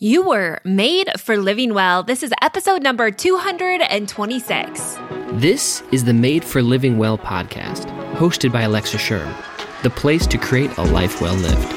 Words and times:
You 0.00 0.28
were 0.28 0.60
made 0.64 1.10
for 1.18 1.36
living 1.36 1.74
well. 1.74 2.04
This 2.04 2.22
is 2.22 2.32
episode 2.40 2.84
number 2.84 3.10
226. 3.10 4.96
This 5.32 5.82
is 5.90 6.04
the 6.04 6.14
Made 6.14 6.44
for 6.44 6.62
Living 6.62 6.98
Well 6.98 7.18
podcast, 7.18 7.86
hosted 8.12 8.52
by 8.52 8.60
Alexa 8.62 8.96
Schirm, 8.98 9.34
the 9.82 9.90
place 9.90 10.24
to 10.28 10.38
create 10.38 10.70
a 10.78 10.84
life 10.84 11.20
well 11.20 11.34
lived. 11.34 11.72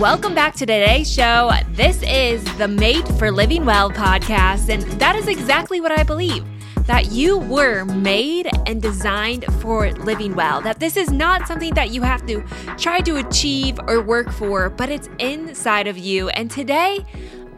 Welcome 0.00 0.34
back 0.34 0.54
to 0.54 0.66
today's 0.66 1.08
show. 1.08 1.52
This 1.70 2.02
is 2.02 2.42
the 2.58 2.66
Made 2.66 3.06
for 3.16 3.30
Living 3.30 3.64
Well 3.64 3.92
podcast, 3.92 4.70
and 4.70 4.82
that 5.00 5.14
is 5.14 5.28
exactly 5.28 5.80
what 5.80 5.92
I 5.92 6.02
believe 6.02 6.44
that 6.88 7.12
you 7.12 7.36
were 7.36 7.84
made 7.84 8.48
and 8.66 8.80
designed 8.80 9.44
for 9.60 9.92
living 9.92 10.34
well. 10.34 10.62
That 10.62 10.80
this 10.80 10.96
is 10.96 11.10
not 11.10 11.46
something 11.46 11.74
that 11.74 11.90
you 11.90 12.00
have 12.00 12.24
to 12.26 12.42
try 12.78 13.02
to 13.02 13.16
achieve 13.16 13.78
or 13.86 14.00
work 14.00 14.30
for, 14.32 14.70
but 14.70 14.88
it's 14.88 15.10
inside 15.18 15.86
of 15.86 15.98
you. 15.98 16.30
And 16.30 16.50
today, 16.50 17.04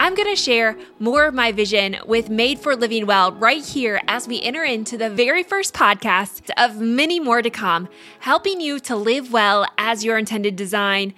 I'm 0.01 0.17
going 0.17 0.29
to 0.29 0.35
share 0.35 0.77
more 0.99 1.27
of 1.27 1.35
my 1.35 1.53
vision 1.53 1.99
with 2.07 2.29
Made 2.29 2.59
for 2.59 2.75
Living 2.75 3.07
Well 3.07 3.31
right 3.31 3.65
here 3.65 4.01
as 4.09 4.27
we 4.27 4.43
enter 4.43 4.65
into 4.65 4.99
the 4.99 5.09
very 5.09 5.45
first 5.45 5.75
podcast 5.75 6.51
of 6.57 6.81
many 6.81 7.21
more 7.21 7.41
to 7.41 7.51
come, 7.51 7.89
helping 8.19 8.61
you 8.61 8.81
to 8.81 8.97
live 8.97 9.33
well 9.33 9.65
as 9.79 10.05
your 10.05 10.19
intended 10.19 10.57
design, 10.57 11.15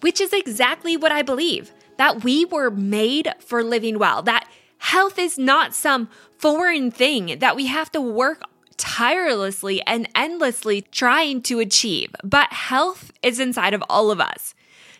which 0.00 0.18
is 0.18 0.32
exactly 0.32 0.96
what 0.96 1.12
I 1.12 1.20
believe 1.20 1.72
that 1.98 2.24
we 2.24 2.46
were 2.46 2.70
made 2.70 3.34
for 3.38 3.62
living 3.62 3.98
well, 3.98 4.22
that 4.22 4.48
health 4.78 5.18
is 5.18 5.38
not 5.38 5.74
some 5.74 6.08
foreign 6.44 6.90
thing 6.90 7.38
that 7.38 7.56
we 7.56 7.64
have 7.64 7.90
to 7.90 8.02
work 8.02 8.42
tirelessly 8.76 9.80
and 9.86 10.06
endlessly 10.14 10.82
trying 10.82 11.40
to 11.40 11.58
achieve. 11.58 12.14
But 12.22 12.52
health 12.52 13.10
is 13.22 13.40
inside 13.40 13.72
of 13.72 13.82
all 13.88 14.10
of 14.10 14.20
us. 14.20 14.54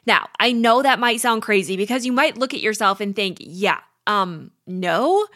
Now, 0.06 0.30
I 0.40 0.52
know 0.52 0.80
that 0.80 0.98
might 0.98 1.20
sound 1.20 1.42
crazy 1.42 1.76
because 1.76 2.06
you 2.06 2.12
might 2.12 2.38
look 2.38 2.54
at 2.54 2.62
yourself 2.62 2.98
and 2.98 3.14
think, 3.14 3.36
yeah, 3.40 3.80
um, 4.06 4.52
no, 4.66 5.26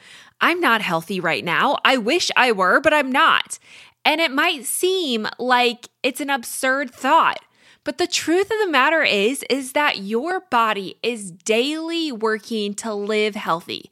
I'm 0.40 0.60
not 0.62 0.80
healthy 0.80 1.20
right 1.20 1.44
now. 1.44 1.76
I 1.84 1.98
wish 1.98 2.30
I 2.36 2.52
were, 2.52 2.80
but 2.80 2.94
I'm 2.94 3.12
not. 3.12 3.58
And 4.02 4.18
it 4.18 4.30
might 4.30 4.64
seem 4.64 5.28
like 5.38 5.90
it's 6.02 6.22
an 6.22 6.30
absurd 6.30 6.90
thought. 6.90 7.40
But 7.84 7.98
the 7.98 8.06
truth 8.06 8.50
of 8.50 8.58
the 8.64 8.72
matter 8.72 9.02
is 9.02 9.44
is 9.50 9.72
that 9.72 9.98
your 9.98 10.40
body 10.40 10.98
is 11.02 11.32
daily 11.32 12.12
working 12.12 12.72
to 12.76 12.94
live 12.94 13.34
healthy. 13.34 13.90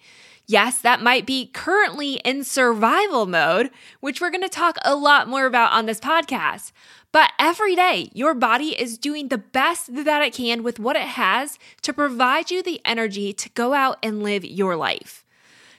Yes, 0.48 0.80
that 0.82 1.02
might 1.02 1.26
be 1.26 1.46
currently 1.46 2.14
in 2.24 2.44
survival 2.44 3.26
mode, 3.26 3.70
which 3.98 4.20
we're 4.20 4.30
going 4.30 4.42
to 4.42 4.48
talk 4.48 4.76
a 4.84 4.94
lot 4.94 5.28
more 5.28 5.44
about 5.44 5.72
on 5.72 5.86
this 5.86 5.98
podcast. 5.98 6.70
But 7.10 7.32
every 7.38 7.74
day, 7.74 8.10
your 8.12 8.32
body 8.32 8.80
is 8.80 8.96
doing 8.96 9.28
the 9.28 9.38
best 9.38 9.92
that 9.92 10.22
it 10.22 10.34
can 10.34 10.62
with 10.62 10.78
what 10.78 10.94
it 10.94 11.02
has 11.02 11.58
to 11.82 11.92
provide 11.92 12.50
you 12.52 12.62
the 12.62 12.80
energy 12.84 13.32
to 13.32 13.48
go 13.50 13.74
out 13.74 13.98
and 14.04 14.22
live 14.22 14.44
your 14.44 14.76
life. 14.76 15.24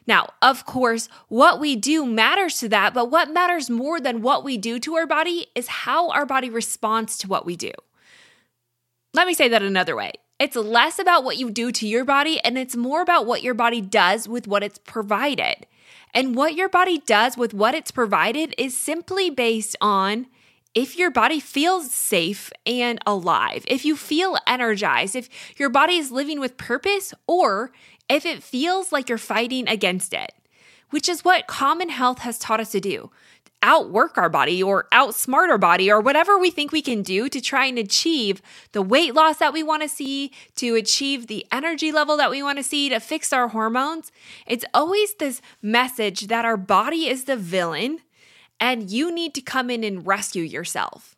Now, 0.06 0.34
of 0.42 0.66
course, 0.66 1.08
what 1.30 1.60
we 1.60 1.76
do 1.76 2.06
matters 2.06 2.60
to 2.60 2.70
that, 2.70 2.94
but 2.94 3.10
what 3.10 3.32
matters 3.32 3.70
more 3.70 4.02
than 4.02 4.22
what 4.22 4.44
we 4.44 4.58
do 4.58 4.80
to 4.80 4.96
our 4.96 5.08
body 5.08 5.48
is 5.56 5.68
how 5.68 6.10
our 6.12 6.26
body 6.26 6.50
responds 6.50 7.18
to 7.20 7.28
what 7.28 7.46
we 7.46 7.56
do. 7.56 7.72
Let 9.14 9.28
me 9.28 9.34
say 9.34 9.48
that 9.50 9.64
another 9.64 9.96
way. 9.96 10.14
It's 10.40 10.56
less 10.56 11.00
about 11.00 11.24
what 11.24 11.38
you 11.38 11.50
do 11.50 11.72
to 11.72 11.88
your 11.88 12.06
body 12.06 12.40
and 12.42 12.58
it's 12.58 12.76
more 12.76 13.02
about 13.02 13.26
what 13.26 13.42
your 13.42 13.56
body 13.56 13.82
does 13.82 14.28
with 14.28 14.48
what 14.48 14.64
it's 14.64 14.78
provided. 14.78 15.66
And 16.14 16.36
what 16.36 16.56
your 16.56 16.70
body 16.70 17.00
does 17.00 17.38
with 17.38 17.54
what 17.54 17.74
it's 17.74 17.92
provided 17.92 18.54
is 18.58 18.78
simply 18.78 19.30
based 19.30 19.76
on 19.82 20.28
if 20.76 20.96
your 20.96 21.10
body 21.10 21.40
feels 21.40 21.92
safe 21.92 22.52
and 22.66 23.00
alive, 23.08 23.66
if 23.68 23.84
you 23.84 23.96
feel 23.96 24.38
energized, 24.46 25.16
if 25.16 25.28
your 25.60 25.70
body 25.70 25.96
is 25.96 26.12
living 26.12 26.40
with 26.40 26.58
purpose, 26.58 27.16
or 27.26 27.72
if 28.08 28.28
it 28.28 28.44
feels 28.44 28.92
like 28.92 29.10
you're 29.10 29.18
fighting 29.18 29.68
against 29.68 30.14
it, 30.14 30.34
which 30.92 31.10
is 31.10 31.26
what 31.26 31.48
common 31.48 31.90
health 31.90 32.20
has 32.20 32.38
taught 32.38 32.60
us 32.60 32.72
to 32.72 32.80
do 32.80 33.10
outwork 33.64 34.18
our 34.18 34.30
body 34.30 34.62
or 34.62 34.88
outsmart 34.92 35.50
our 35.50 35.58
body 35.58 35.92
or 35.92 36.00
whatever 36.00 36.38
we 36.38 36.52
think 36.52 36.72
we 36.72 36.82
can 36.82 37.02
do 37.02 37.28
to 37.28 37.42
try 37.42 37.66
and 37.66 37.80
achieve 37.80 38.42
the 38.72 38.82
weight 38.82 39.16
loss 39.16 39.38
that 39.38 39.54
we 39.54 39.64
want 39.64 39.82
to 39.82 39.90
see, 39.90 40.32
to 40.56 40.76
achieve 40.76 41.28
the 41.28 41.46
energy 41.52 41.92
level 41.92 42.18
that 42.18 42.30
we 42.30 42.44
want 42.44 42.58
to 42.58 42.64
see, 42.64 42.90
to 42.90 43.00
fix 43.00 43.34
our 43.34 43.50
hormones. 43.50 44.12
It's 44.46 44.66
always 44.74 45.16
this 45.16 45.42
message 45.62 46.28
that 46.28 46.46
our 46.46 46.58
body 46.58 47.08
is 47.08 47.24
the 47.24 47.36
villain 47.36 48.00
and 48.60 48.90
you 48.90 49.14
need 49.14 49.34
to 49.36 49.42
come 49.42 49.70
in 49.70 49.84
and 49.84 50.06
rescue 50.06 50.44
yourself. 50.44 51.16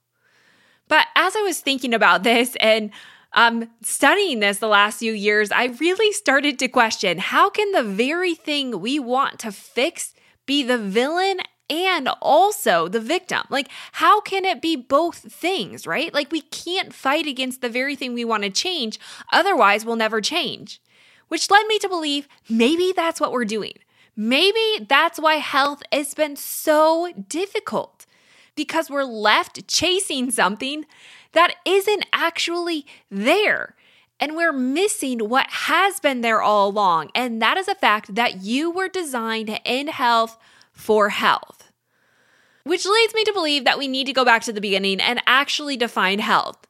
But 0.87 1.07
as 1.15 1.35
I 1.35 1.41
was 1.41 1.59
thinking 1.59 1.93
about 1.93 2.23
this 2.23 2.55
and 2.59 2.91
um, 3.33 3.69
studying 3.81 4.39
this 4.39 4.57
the 4.57 4.67
last 4.67 4.99
few 4.99 5.13
years, 5.13 5.51
I 5.51 5.65
really 5.79 6.11
started 6.11 6.57
to 6.59 6.67
question 6.67 7.19
how 7.19 7.49
can 7.49 7.71
the 7.71 7.83
very 7.83 8.33
thing 8.33 8.79
we 8.79 8.97
want 8.99 9.39
to 9.39 9.51
fix 9.51 10.13
be 10.45 10.63
the 10.63 10.79
villain 10.79 11.39
and 11.69 12.09
also 12.21 12.87
the 12.87 12.99
victim. 12.99 13.43
Like, 13.49 13.69
how 13.93 14.21
can 14.21 14.45
it 14.45 14.61
be 14.61 14.75
both 14.75 15.17
things, 15.17 15.85
right? 15.85 16.13
Like, 16.13 16.31
we 16.31 16.41
can't 16.41 16.93
fight 16.93 17.27
against 17.27 17.61
the 17.61 17.69
very 17.69 17.95
thing 17.95 18.13
we 18.13 18.25
want 18.25 18.43
to 18.43 18.49
change, 18.49 18.99
otherwise, 19.31 19.85
we'll 19.85 19.95
never 19.95 20.21
change. 20.21 20.81
Which 21.27 21.51
led 21.51 21.67
me 21.67 21.77
to 21.79 21.89
believe 21.89 22.27
maybe 22.49 22.91
that's 22.95 23.21
what 23.21 23.31
we're 23.31 23.45
doing. 23.45 23.77
Maybe 24.15 24.85
that's 24.87 25.19
why 25.19 25.35
health 25.35 25.83
has 25.91 26.13
been 26.13 26.35
so 26.35 27.11
difficult 27.29 28.05
because 28.55 28.89
we're 28.89 29.03
left 29.03 29.65
chasing 29.67 30.31
something 30.31 30.85
that 31.31 31.55
isn't 31.65 32.05
actually 32.11 32.85
there. 33.09 33.75
And 34.19 34.35
we're 34.35 34.51
missing 34.51 35.29
what 35.29 35.47
has 35.49 36.01
been 36.01 36.19
there 36.19 36.41
all 36.41 36.67
along. 36.67 37.11
And 37.15 37.41
that 37.41 37.57
is 37.57 37.69
a 37.69 37.75
fact 37.75 38.15
that 38.15 38.41
you 38.41 38.69
were 38.69 38.89
designed 38.89 39.61
in 39.63 39.87
health 39.87 40.37
for 40.79 41.09
health. 41.09 41.71
Which 42.63 42.85
leads 42.85 43.13
me 43.13 43.23
to 43.25 43.33
believe 43.33 43.65
that 43.65 43.77
we 43.77 43.87
need 43.87 44.07
to 44.07 44.13
go 44.13 44.23
back 44.23 44.43
to 44.43 44.53
the 44.53 44.61
beginning 44.61 45.01
and 45.01 45.21
actually 45.27 45.75
define 45.75 46.19
health. 46.19 46.65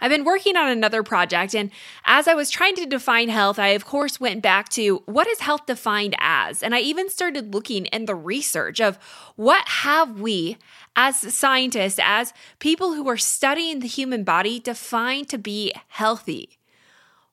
I've 0.00 0.10
been 0.10 0.24
working 0.24 0.56
on 0.56 0.68
another 0.68 1.02
project, 1.02 1.54
and 1.54 1.70
as 2.04 2.28
I 2.28 2.34
was 2.34 2.50
trying 2.50 2.74
to 2.76 2.84
define 2.84 3.30
health, 3.30 3.58
I 3.58 3.68
of 3.68 3.86
course 3.86 4.20
went 4.20 4.42
back 4.42 4.68
to 4.70 5.02
what 5.06 5.26
is 5.26 5.40
health 5.40 5.66
defined 5.66 6.14
as? 6.18 6.62
And 6.62 6.74
I 6.74 6.80
even 6.80 7.08
started 7.08 7.54
looking 7.54 7.86
in 7.86 8.04
the 8.04 8.14
research 8.14 8.80
of 8.80 8.98
what 9.36 9.66
have 9.66 10.20
we 10.20 10.58
as 10.94 11.16
scientists, 11.16 12.00
as 12.02 12.34
people 12.58 12.92
who 12.92 13.08
are 13.08 13.16
studying 13.16 13.80
the 13.80 13.86
human 13.86 14.24
body, 14.24 14.58
defined 14.58 15.28
to 15.30 15.38
be 15.38 15.72
healthy. 15.88 16.58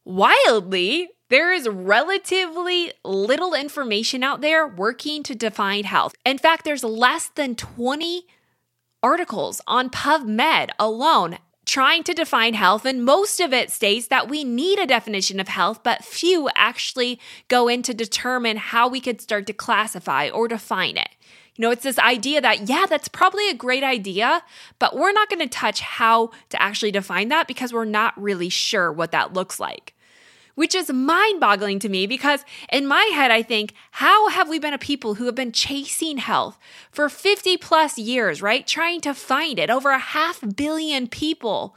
Wildly, 0.05 1.09
there 1.31 1.53
is 1.53 1.67
relatively 1.67 2.91
little 3.05 3.53
information 3.53 4.21
out 4.21 4.41
there 4.41 4.67
working 4.67 5.23
to 5.23 5.33
define 5.33 5.85
health. 5.85 6.13
In 6.25 6.37
fact, 6.37 6.65
there's 6.65 6.83
less 6.83 7.29
than 7.29 7.55
20 7.55 8.27
articles 9.01 9.61
on 9.65 9.89
PubMed 9.89 10.71
alone 10.77 11.37
trying 11.65 12.03
to 12.03 12.13
define 12.13 12.53
health, 12.53 12.83
and 12.83 13.05
most 13.05 13.39
of 13.39 13.53
it 13.53 13.71
states 13.71 14.07
that 14.07 14.27
we 14.27 14.43
need 14.43 14.77
a 14.77 14.85
definition 14.85 15.39
of 15.39 15.47
health, 15.47 15.79
but 15.83 16.03
few 16.03 16.49
actually 16.53 17.17
go 17.47 17.69
in 17.69 17.81
to 17.83 17.93
determine 17.93 18.57
how 18.57 18.89
we 18.89 18.99
could 18.99 19.21
start 19.21 19.47
to 19.47 19.53
classify 19.53 20.27
or 20.27 20.49
define 20.49 20.97
it. 20.97 21.09
You 21.55 21.61
know, 21.61 21.71
it's 21.71 21.83
this 21.83 21.99
idea 21.99 22.41
that, 22.41 22.67
yeah, 22.67 22.87
that's 22.89 23.07
probably 23.07 23.47
a 23.49 23.53
great 23.53 23.83
idea, 23.83 24.43
but 24.79 24.97
we're 24.97 25.13
not 25.13 25.29
going 25.29 25.39
to 25.39 25.47
touch 25.47 25.79
how 25.79 26.31
to 26.49 26.61
actually 26.61 26.91
define 26.91 27.29
that 27.29 27.47
because 27.47 27.71
we're 27.71 27.85
not 27.85 28.21
really 28.21 28.49
sure 28.49 28.91
what 28.91 29.11
that 29.13 29.31
looks 29.31 29.57
like 29.57 29.93
which 30.55 30.75
is 30.75 30.91
mind 30.91 31.39
boggling 31.39 31.79
to 31.79 31.89
me 31.89 32.07
because 32.07 32.45
in 32.71 32.87
my 32.87 33.03
head, 33.13 33.31
I 33.31 33.41
think, 33.41 33.73
how 33.91 34.29
have 34.29 34.49
we 34.49 34.59
been 34.59 34.73
a 34.73 34.77
people 34.77 35.15
who 35.15 35.25
have 35.25 35.35
been 35.35 35.51
chasing 35.51 36.17
health 36.17 36.57
for 36.91 37.09
50 37.09 37.57
plus 37.57 37.97
years, 37.97 38.41
right? 38.41 38.65
Trying 38.65 39.01
to 39.01 39.13
find 39.13 39.59
it. 39.59 39.69
Over 39.69 39.91
a 39.91 39.99
half 39.99 40.43
billion 40.55 41.07
people 41.07 41.75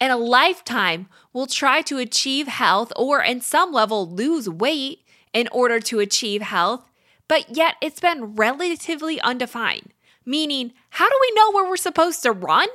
in 0.00 0.10
a 0.10 0.16
lifetime 0.16 1.08
will 1.32 1.46
try 1.46 1.82
to 1.82 1.98
achieve 1.98 2.48
health 2.48 2.92
or, 2.96 3.22
in 3.22 3.40
some 3.40 3.72
level, 3.72 4.08
lose 4.08 4.48
weight 4.48 5.04
in 5.32 5.48
order 5.52 5.78
to 5.78 6.00
achieve 6.00 6.42
health, 6.42 6.84
but 7.28 7.56
yet 7.56 7.76
it's 7.80 8.00
been 8.00 8.34
relatively 8.34 9.20
undefined. 9.20 9.92
Meaning, 10.24 10.72
how 10.90 11.08
do 11.08 11.14
we 11.20 11.32
know 11.34 11.52
where 11.52 11.68
we're 11.68 11.76
supposed 11.76 12.22
to 12.22 12.32
run 12.32 12.68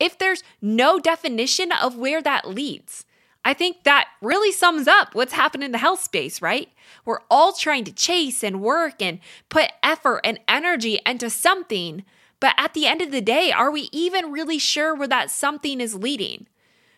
if 0.00 0.18
there's 0.18 0.42
no 0.60 0.98
definition 0.98 1.72
of 1.72 1.96
where 1.96 2.20
that 2.22 2.48
leads? 2.48 3.04
I 3.44 3.54
think 3.54 3.82
that 3.82 4.08
really 4.20 4.52
sums 4.52 4.86
up 4.86 5.14
what's 5.14 5.32
happened 5.32 5.64
in 5.64 5.72
the 5.72 5.78
health 5.78 6.02
space, 6.02 6.40
right? 6.40 6.68
We're 7.04 7.22
all 7.30 7.52
trying 7.52 7.84
to 7.84 7.92
chase 7.92 8.44
and 8.44 8.60
work 8.62 9.02
and 9.02 9.18
put 9.48 9.72
effort 9.82 10.20
and 10.24 10.38
energy 10.46 11.00
into 11.04 11.28
something, 11.28 12.04
but 12.38 12.54
at 12.56 12.74
the 12.74 12.86
end 12.86 13.02
of 13.02 13.10
the 13.10 13.20
day, 13.20 13.50
are 13.50 13.70
we 13.70 13.88
even 13.92 14.30
really 14.30 14.58
sure 14.58 14.94
where 14.94 15.08
that 15.08 15.30
something 15.30 15.80
is 15.80 15.94
leading? 15.94 16.46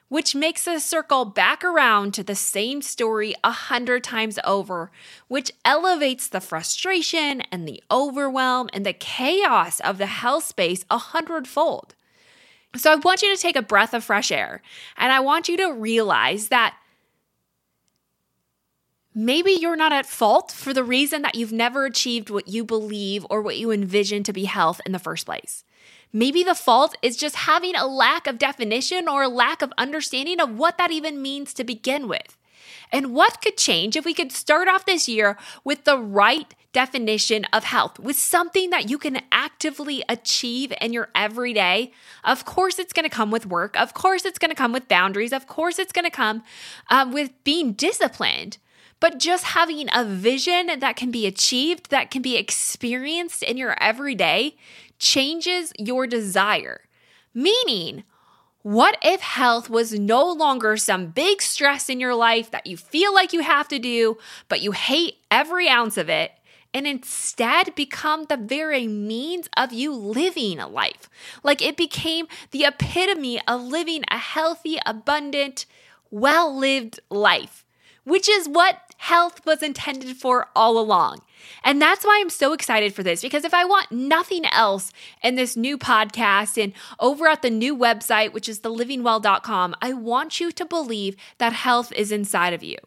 Which 0.08 0.35
makes 0.35 0.69
us 0.69 0.85
circle 0.85 1.25
back 1.25 1.64
around 1.64 2.12
to 2.14 2.23
the 2.23 2.35
same 2.35 2.82
story 2.82 3.35
a 3.43 3.50
hundred 3.50 4.05
times 4.05 4.38
over, 4.44 4.90
which 5.29 5.50
elevates 5.64 6.29
the 6.29 6.43
frustration 6.43 7.40
and 7.50 7.67
the 7.67 7.82
overwhelm 7.90 8.69
and 8.75 8.85
the 8.85 8.93
chaos 8.93 9.81
of 9.81 9.97
the 9.97 10.06
health 10.06 10.44
space 10.44 10.85
a 10.90 10.99
hundredfold. 10.99 11.94
So 12.76 12.93
I 12.93 12.97
want 12.97 13.23
you 13.23 13.35
to 13.35 13.41
take 13.41 13.56
a 13.56 13.62
breath 13.62 13.94
of 13.94 14.05
fresh 14.05 14.32
air 14.32 14.62
and 14.97 15.12
I 15.12 15.21
want 15.21 15.49
you 15.49 15.56
to 15.59 15.73
realize 15.73 16.49
that 16.49 16.76
maybe 19.15 19.53
you're 19.53 19.76
not 19.76 19.93
at 19.93 20.06
fault 20.06 20.50
for 20.50 20.73
the 20.73 20.85
reason 20.85 21.23
that 21.23 21.37
you've 21.37 21.53
never 21.53 21.85
achieved 21.85 22.31
what 22.31 22.49
you 22.49 22.65
believe 22.65 23.25
or 23.31 23.41
what 23.41 23.56
you 23.56 23.71
envision 23.71 24.23
to 24.25 24.32
be 24.32 24.44
health 24.44 24.81
in 24.85 24.93
the 24.93 24.99
first 24.99 25.26
place. 25.26 25.65
Maybe 26.12 26.44
the 26.44 26.55
fault 26.55 26.97
is 27.03 27.17
just 27.17 27.35
having 27.37 27.75
a 27.75 27.87
lack 27.87 28.26
of 28.26 28.38
definition 28.38 29.09
or 29.09 29.23
a 29.23 29.29
lack 29.29 29.62
of 29.62 29.73
understanding 29.79 30.41
of 30.41 30.56
what 30.56 30.79
that 30.79 30.93
even 30.93 31.23
means 31.23 31.55
to 31.55 31.65
begin 31.65 32.09
with. 32.09 32.37
And 32.93 33.12
what 33.12 33.43
could 33.43 33.56
change 33.56 33.97
if 33.97 34.05
we 34.05 34.15
could 34.15 34.31
start 34.31 34.69
off 34.69 34.87
this 34.87 35.09
year 35.09 35.37
with 35.65 35.85
the 35.85 35.99
right 35.99 36.55
definition 36.75 37.47
of 37.55 37.65
health, 37.65 37.99
with 37.99 38.17
something 38.17 38.69
that 38.69 38.91
you 38.91 38.99
can 38.99 39.23
actively 39.32 40.05
achieve 40.11 40.75
in 40.82 40.93
your 40.93 41.09
everyday? 41.15 41.93
Of 42.23 42.44
course, 42.44 42.79
it's 42.79 42.93
going 42.93 43.09
to 43.09 43.17
come 43.17 43.31
with 43.31 43.47
work. 43.47 43.81
Of 43.81 43.94
course, 43.94 44.26
it's 44.26 44.38
going 44.38 44.50
to 44.50 44.55
come 44.55 44.75
with 44.75 44.88
boundaries. 44.88 45.32
Of 45.32 45.47
course, 45.47 45.79
it's 45.79 45.93
going 45.93 46.05
to 46.05 46.11
come 46.11 46.43
um, 46.91 47.12
with 47.12 47.31
being 47.44 47.73
disciplined. 47.73 48.59
But 49.00 49.19
just 49.19 49.44
having 49.44 49.88
a 49.94 50.05
vision 50.05 50.79
that 50.79 50.97
can 50.97 51.11
be 51.11 51.26
achieved, 51.26 51.91
that 51.91 52.11
can 52.11 52.21
be 52.21 52.37
experienced 52.37 53.43
in 53.43 53.56
your 53.56 53.76
everyday, 53.82 54.56
changes 54.99 55.73
your 55.79 56.06
desire. 56.06 56.82
Meaning, 57.35 58.05
what 58.62 58.97
if 59.03 59.21
health 59.21 59.69
was 59.69 59.93
no 59.93 60.32
longer 60.32 60.79
some 60.79 61.09
big 61.09 61.43
stress 61.43 61.91
in 61.91 62.00
your 62.00 62.15
life 62.15 62.50
that 62.50 62.67
you 62.67 62.79
feel 62.79 63.12
like 63.12 63.35
you 63.35 63.41
have 63.41 63.69
to 63.69 63.79
do, 63.79 64.17
but 64.49 64.62
you 64.62 64.73
hate 64.73 65.17
every 65.31 65.69
ounce 65.69 65.99
of 65.99 66.09
it, 66.09 66.32
and 66.75 66.87
instead 66.87 67.75
become 67.75 68.25
the 68.25 68.37
very 68.37 68.87
means 68.88 69.49
of 69.56 69.73
you 69.73 69.94
living 69.94 70.59
a 70.59 70.69
life? 70.69 71.09
Like 71.43 71.62
it 71.62 71.76
became 71.76 72.26
the 72.50 72.65
epitome 72.65 73.41
of 73.47 73.62
living 73.62 74.05
a 74.11 74.19
healthy, 74.19 74.79
abundant, 74.85 75.65
well 76.11 76.55
lived 76.55 77.00
life, 77.09 77.65
which 78.03 78.29
is 78.29 78.49
what 78.49 78.81
health 78.99 79.44
was 79.47 79.62
intended 79.62 80.17
for 80.17 80.49
all 80.56 80.79
along. 80.79 81.21
And 81.62 81.81
that's 81.81 82.05
why 82.05 82.19
I'm 82.21 82.31
so 82.31 82.53
excited 82.53 82.94
for 82.94 83.03
this 83.03 83.23
because 83.23 83.44
if 83.44 83.55
I 83.55 83.65
want 83.65 83.93
nothing 83.93 84.44
else 84.47 84.93
in 85.23 85.35
this 85.35 85.56
new 85.56 85.76
podcast 85.76 86.62
and 86.62 86.73
over 86.99 87.26
at 87.26 87.43
the 87.43 87.50
new 87.50 87.76
website, 87.76 88.32
which 88.32 88.49
is 88.49 88.61
thelivingwell.com, 88.61 89.75
I 89.82 89.93
want 89.93 90.41
you 90.41 90.53
to 90.53 90.65
believe 90.65 91.17
that 91.38 91.53
health 91.53 91.93
is 91.93 92.11
inside 92.11 92.55
of 92.55 92.62
you. 92.62 92.79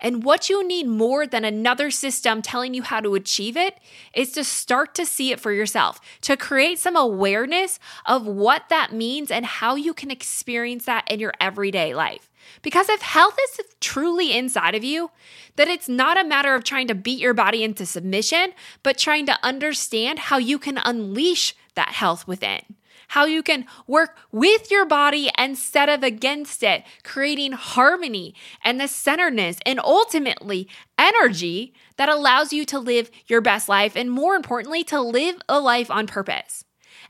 And 0.00 0.24
what 0.24 0.48
you 0.48 0.66
need 0.66 0.86
more 0.86 1.26
than 1.26 1.44
another 1.44 1.90
system 1.90 2.42
telling 2.42 2.74
you 2.74 2.82
how 2.82 3.00
to 3.00 3.14
achieve 3.14 3.56
it 3.56 3.78
is 4.14 4.32
to 4.32 4.44
start 4.44 4.94
to 4.96 5.06
see 5.06 5.32
it 5.32 5.40
for 5.40 5.52
yourself, 5.52 6.00
to 6.22 6.36
create 6.36 6.78
some 6.78 6.96
awareness 6.96 7.78
of 8.06 8.26
what 8.26 8.68
that 8.68 8.92
means 8.92 9.30
and 9.30 9.44
how 9.46 9.74
you 9.74 9.94
can 9.94 10.10
experience 10.10 10.84
that 10.84 11.10
in 11.10 11.20
your 11.20 11.32
everyday 11.40 11.94
life. 11.94 12.30
Because 12.62 12.88
if 12.88 13.02
health 13.02 13.36
is 13.50 13.60
truly 13.80 14.36
inside 14.36 14.74
of 14.74 14.84
you, 14.84 15.10
then 15.56 15.68
it's 15.68 15.88
not 15.88 16.18
a 16.18 16.26
matter 16.26 16.54
of 16.54 16.64
trying 16.64 16.88
to 16.88 16.94
beat 16.94 17.18
your 17.18 17.34
body 17.34 17.62
into 17.62 17.84
submission, 17.84 18.52
but 18.82 18.98
trying 18.98 19.26
to 19.26 19.38
understand 19.42 20.18
how 20.18 20.38
you 20.38 20.58
can 20.58 20.78
unleash 20.78 21.54
that 21.74 21.90
health 21.90 22.26
within. 22.26 22.62
How 23.08 23.24
you 23.24 23.42
can 23.42 23.66
work 23.86 24.16
with 24.30 24.70
your 24.70 24.84
body 24.86 25.30
instead 25.38 25.88
of 25.88 26.02
against 26.02 26.62
it, 26.62 26.84
creating 27.04 27.52
harmony 27.52 28.34
and 28.62 28.80
the 28.80 28.86
centeredness 28.88 29.58
and 29.64 29.80
ultimately 29.80 30.68
energy 30.98 31.72
that 31.96 32.08
allows 32.08 32.52
you 32.52 32.64
to 32.66 32.78
live 32.78 33.10
your 33.26 33.40
best 33.40 33.68
life 33.68 33.96
and, 33.96 34.10
more 34.10 34.34
importantly, 34.34 34.84
to 34.84 35.00
live 35.00 35.36
a 35.48 35.58
life 35.58 35.90
on 35.90 36.06
purpose. 36.06 36.64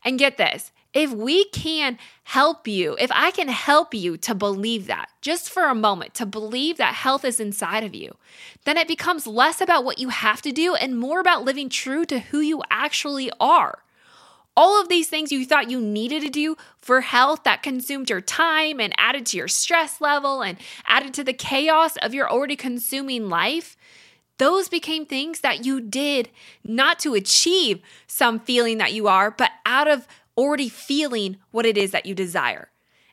And 0.05 0.19
get 0.19 0.37
this 0.37 0.73
if 0.95 1.13
we 1.13 1.45
can 1.51 1.99
help 2.25 2.67
you, 2.67 2.97
if 2.99 3.11
I 3.13 3.31
can 3.31 3.49
help 3.49 3.93
you 3.93 4.17
to 4.19 4.35
believe 4.35 4.87
that 4.87 5.11
just 5.21 5.51
for 5.51 5.65
a 5.65 5.75
moment, 5.75 6.15
to 6.15 6.27
believe 6.27 6.77
that 6.79 6.95
health 6.95 7.25
is 7.25 7.41
inside 7.41 7.85
of 7.85 7.95
you, 7.95 8.17
then 8.65 8.77
it 8.77 8.89
becomes 8.89 9.27
less 9.27 9.61
about 9.61 9.85
what 9.85 9.99
you 9.99 10.09
have 10.09 10.41
to 10.43 10.53
do 10.53 10.75
and 10.75 10.99
more 10.99 11.21
about 11.21 11.45
living 11.45 11.69
true 11.69 12.05
to 12.07 12.19
who 12.19 12.41
you 12.41 12.63
actually 12.71 13.31
are. 13.39 13.81
All 14.59 14.81
of 14.81 14.89
these 14.89 15.09
things 15.09 15.31
you 15.31 15.47
thought 15.47 15.71
you 15.71 15.81
needed 15.81 16.21
to 16.23 16.31
do 16.31 16.57
for 16.79 17.01
health 17.01 17.45
that 17.45 17.63
consumed 17.63 18.11
your 18.11 18.21
time 18.21 18.81
and 18.81 18.93
added 18.99 19.25
to 19.27 19.37
your 19.37 19.47
stress 19.47 20.01
level 20.01 20.43
and 20.43 20.59
added 20.85 21.15
to 21.15 21.23
the 21.23 21.33
chaos 21.33 21.97
of 21.99 22.13
your 22.13 22.29
already 22.29 22.57
consuming 22.57 23.29
life, 23.29 23.77
those 24.39 24.69
became 24.69 25.07
things 25.07 25.43
that 25.43 25.65
you 25.65 25.81
did 25.81 26.29
not 26.65 26.99
to 26.99 27.15
achieve 27.15 27.81
some 28.09 28.41
feeling 28.41 28.79
that 28.79 28.93
you 28.93 29.07
are, 29.07 29.31
but 29.31 29.53
out 29.65 29.87
of 29.87 30.09
already 30.37 30.69
feeling 30.69 31.37
what 31.53 31.65
it 31.65 31.79
is 31.79 31.93
that 31.93 32.05
you 32.05 32.13
desire. 32.17 32.69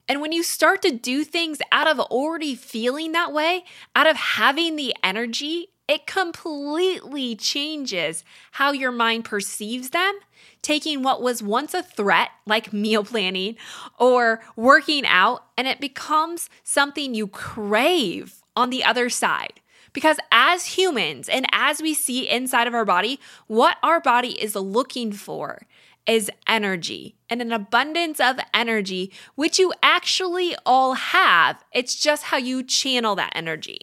And 0.10 0.22
when 0.22 0.32
you 0.32 0.42
start 0.42 0.82
to 0.82 0.90
do 0.90 1.24
things 1.24 1.60
out 1.72 1.88
of 1.88 2.00
already 2.00 2.56
feeling 2.56 3.12
that 3.12 3.32
way, 3.32 3.66
out 3.96 4.08
of 4.08 4.16
having 4.18 4.78
the 4.78 4.96
energy, 5.04 5.70
it 5.88 6.08
completely 6.08 7.36
changes 7.36 8.24
how 8.54 8.72
your 8.72 8.92
mind 8.92 9.26
perceives 9.26 9.92
them, 9.92 10.18
taking 10.66 11.04
what 11.04 11.22
was 11.22 11.44
once 11.44 11.76
a 11.76 11.84
threat, 11.84 12.30
like 12.48 12.74
meal 12.74 13.04
planning 13.04 13.56
or 14.00 14.42
working 14.56 15.06
out, 15.06 15.46
and 15.56 15.68
it 15.68 15.80
becomes 15.80 16.50
something 16.64 17.14
you 17.14 17.28
crave 17.28 18.42
on 18.56 18.72
the 18.72 18.84
other 18.84 19.08
side. 19.08 19.62
Because 19.94 20.18
as 20.32 20.66
humans 20.66 21.30
and 21.30 21.46
as 21.52 21.84
we 21.84 21.94
see 21.94 22.28
inside 22.28 22.68
of 22.68 22.74
our 22.74 22.84
body, 22.84 23.20
what 23.46 23.78
our 23.84 24.02
body 24.02 24.42
is 24.42 24.56
looking 24.56 25.12
for 25.12 25.68
is 26.08 26.32
energy 26.48 27.16
and 27.30 27.42
an 27.42 27.52
abundance 27.52 28.20
of 28.20 28.40
energy, 28.52 29.14
which 29.36 29.60
you 29.60 29.72
actually 29.84 30.56
all 30.66 30.94
have. 30.94 31.64
It's 31.72 31.96
just 31.96 32.24
how 32.24 32.38
you 32.38 32.64
channel 32.64 33.16
that 33.16 33.34
energy. 33.36 33.82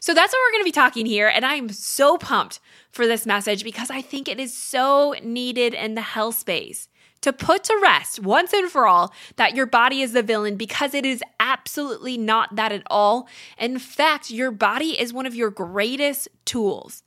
So 0.00 0.14
that's 0.14 0.32
what 0.32 0.40
we're 0.40 0.52
going 0.52 0.62
to 0.62 0.68
be 0.68 0.72
talking 0.72 1.06
here. 1.06 1.28
And 1.28 1.44
I'm 1.44 1.68
so 1.68 2.16
pumped 2.16 2.58
for 2.90 3.06
this 3.06 3.26
message 3.26 3.62
because 3.62 3.90
I 3.90 4.00
think 4.00 4.28
it 4.28 4.40
is 4.40 4.56
so 4.56 5.14
needed 5.22 5.74
in 5.74 5.94
the 5.94 6.00
health 6.00 6.38
space 6.38 6.88
to 7.20 7.34
put 7.34 7.64
to 7.64 7.78
rest 7.82 8.20
once 8.20 8.52
and 8.54 8.70
for 8.70 8.86
all 8.86 9.12
that 9.36 9.54
your 9.54 9.66
body 9.66 10.00
is 10.00 10.12
the 10.12 10.22
villain 10.22 10.56
because 10.56 10.94
it 10.94 11.04
is 11.04 11.22
absolutely 11.38 12.16
not 12.16 12.56
that 12.56 12.72
at 12.72 12.82
all. 12.88 13.28
In 13.58 13.78
fact, 13.78 14.30
your 14.30 14.50
body 14.50 14.98
is 14.98 15.12
one 15.12 15.26
of 15.26 15.34
your 15.34 15.50
greatest 15.50 16.28
tools. 16.46 17.02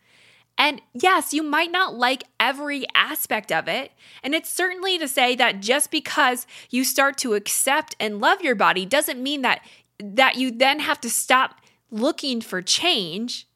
And 0.56 0.80
yes, 0.94 1.34
you 1.34 1.42
might 1.42 1.72
not 1.72 1.96
like 1.96 2.26
every 2.40 2.86
aspect 2.94 3.52
of 3.52 3.68
it. 3.68 3.92
And 4.22 4.36
it's 4.36 4.54
certainly 4.54 5.00
to 5.00 5.08
say 5.08 5.36
that 5.36 5.62
just 5.62 5.90
because 5.90 6.46
you 6.70 6.84
start 6.84 7.18
to 7.20 7.34
accept 7.34 7.96
and 8.00 8.22
love 8.22 8.42
your 8.42 8.54
body 8.54 8.86
doesn't 8.86 9.22
mean 9.22 9.42
that 9.42 9.62
that 10.00 10.36
you 10.36 10.52
then 10.52 10.80
have 10.80 11.00
to 11.02 11.10
stop 11.10 11.56
looking 11.94 12.42
for 12.42 12.62
change. 12.62 13.48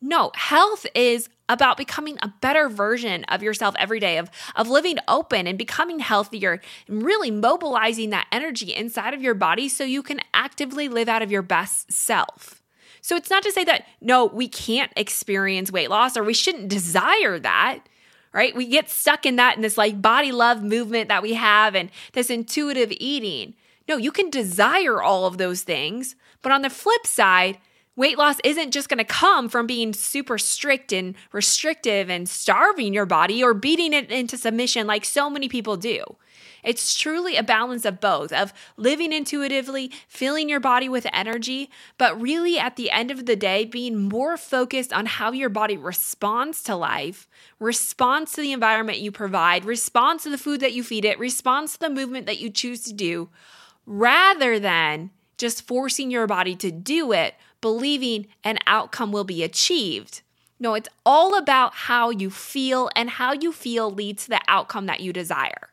No, 0.00 0.30
health 0.34 0.86
is 0.94 1.28
about 1.48 1.76
becoming 1.76 2.18
a 2.22 2.32
better 2.40 2.68
version 2.68 3.24
of 3.24 3.42
yourself 3.42 3.74
every 3.78 4.00
day, 4.00 4.18
of, 4.18 4.30
of 4.54 4.68
living 4.68 4.98
open 5.08 5.46
and 5.46 5.58
becoming 5.58 5.98
healthier 5.98 6.60
and 6.88 7.02
really 7.02 7.30
mobilizing 7.30 8.10
that 8.10 8.26
energy 8.32 8.74
inside 8.74 9.14
of 9.14 9.22
your 9.22 9.34
body 9.34 9.68
so 9.68 9.84
you 9.84 10.02
can 10.02 10.20
actively 10.34 10.88
live 10.88 11.08
out 11.08 11.22
of 11.22 11.30
your 11.30 11.42
best 11.42 11.92
self. 11.92 12.62
So 13.00 13.14
it's 13.14 13.30
not 13.30 13.44
to 13.44 13.52
say 13.52 13.62
that, 13.64 13.86
no, 14.00 14.26
we 14.26 14.48
can't 14.48 14.92
experience 14.96 15.70
weight 15.70 15.90
loss 15.90 16.16
or 16.16 16.24
we 16.24 16.34
shouldn't 16.34 16.68
desire 16.68 17.38
that, 17.38 17.80
right? 18.32 18.54
We 18.54 18.66
get 18.66 18.90
stuck 18.90 19.24
in 19.24 19.36
that 19.36 19.56
in 19.56 19.62
this 19.62 19.78
like 19.78 20.02
body 20.02 20.32
love 20.32 20.62
movement 20.62 21.08
that 21.08 21.22
we 21.22 21.34
have 21.34 21.76
and 21.76 21.90
this 22.12 22.30
intuitive 22.30 22.92
eating. 22.98 23.54
No, 23.88 23.96
you 23.96 24.10
can 24.12 24.30
desire 24.30 25.00
all 25.00 25.26
of 25.26 25.38
those 25.38 25.62
things. 25.62 26.16
But 26.42 26.52
on 26.52 26.62
the 26.62 26.70
flip 26.70 27.06
side, 27.06 27.58
weight 27.94 28.18
loss 28.18 28.38
isn't 28.44 28.72
just 28.72 28.88
going 28.88 28.98
to 28.98 29.04
come 29.04 29.48
from 29.48 29.66
being 29.66 29.92
super 29.92 30.38
strict 30.38 30.92
and 30.92 31.14
restrictive 31.32 32.10
and 32.10 32.28
starving 32.28 32.92
your 32.92 33.06
body 33.06 33.42
or 33.42 33.54
beating 33.54 33.92
it 33.92 34.10
into 34.10 34.36
submission 34.36 34.86
like 34.86 35.04
so 35.04 35.30
many 35.30 35.48
people 35.48 35.76
do. 35.76 36.04
It's 36.62 36.98
truly 36.98 37.36
a 37.36 37.44
balance 37.44 37.84
of 37.84 38.00
both 38.00 38.32
of 38.32 38.52
living 38.76 39.12
intuitively, 39.12 39.92
filling 40.08 40.48
your 40.48 40.58
body 40.58 40.88
with 40.88 41.06
energy, 41.12 41.70
but 41.96 42.20
really 42.20 42.58
at 42.58 42.74
the 42.74 42.90
end 42.90 43.12
of 43.12 43.24
the 43.24 43.36
day, 43.36 43.64
being 43.64 44.08
more 44.08 44.36
focused 44.36 44.92
on 44.92 45.06
how 45.06 45.30
your 45.30 45.48
body 45.48 45.76
responds 45.76 46.64
to 46.64 46.74
life, 46.74 47.28
responds 47.60 48.32
to 48.32 48.40
the 48.40 48.52
environment 48.52 48.98
you 48.98 49.12
provide, 49.12 49.64
responds 49.64 50.24
to 50.24 50.30
the 50.30 50.38
food 50.38 50.60
that 50.60 50.72
you 50.72 50.82
feed 50.82 51.04
it, 51.04 51.20
responds 51.20 51.74
to 51.74 51.78
the 51.78 51.90
movement 51.90 52.26
that 52.26 52.40
you 52.40 52.50
choose 52.50 52.82
to 52.82 52.92
do, 52.92 53.28
rather 53.86 54.58
than 54.58 55.10
just 55.38 55.66
forcing 55.66 56.10
your 56.10 56.26
body 56.26 56.54
to 56.56 56.70
do 56.70 57.12
it, 57.12 57.34
believing 57.60 58.26
an 58.44 58.58
outcome 58.66 59.12
will 59.12 59.24
be 59.24 59.42
achieved. 59.42 60.22
No, 60.58 60.74
it's 60.74 60.88
all 61.04 61.36
about 61.36 61.74
how 61.74 62.10
you 62.10 62.30
feel, 62.30 62.90
and 62.96 63.10
how 63.10 63.32
you 63.32 63.52
feel 63.52 63.90
leads 63.90 64.24
to 64.24 64.30
the 64.30 64.40
outcome 64.48 64.86
that 64.86 65.00
you 65.00 65.12
desire. 65.12 65.68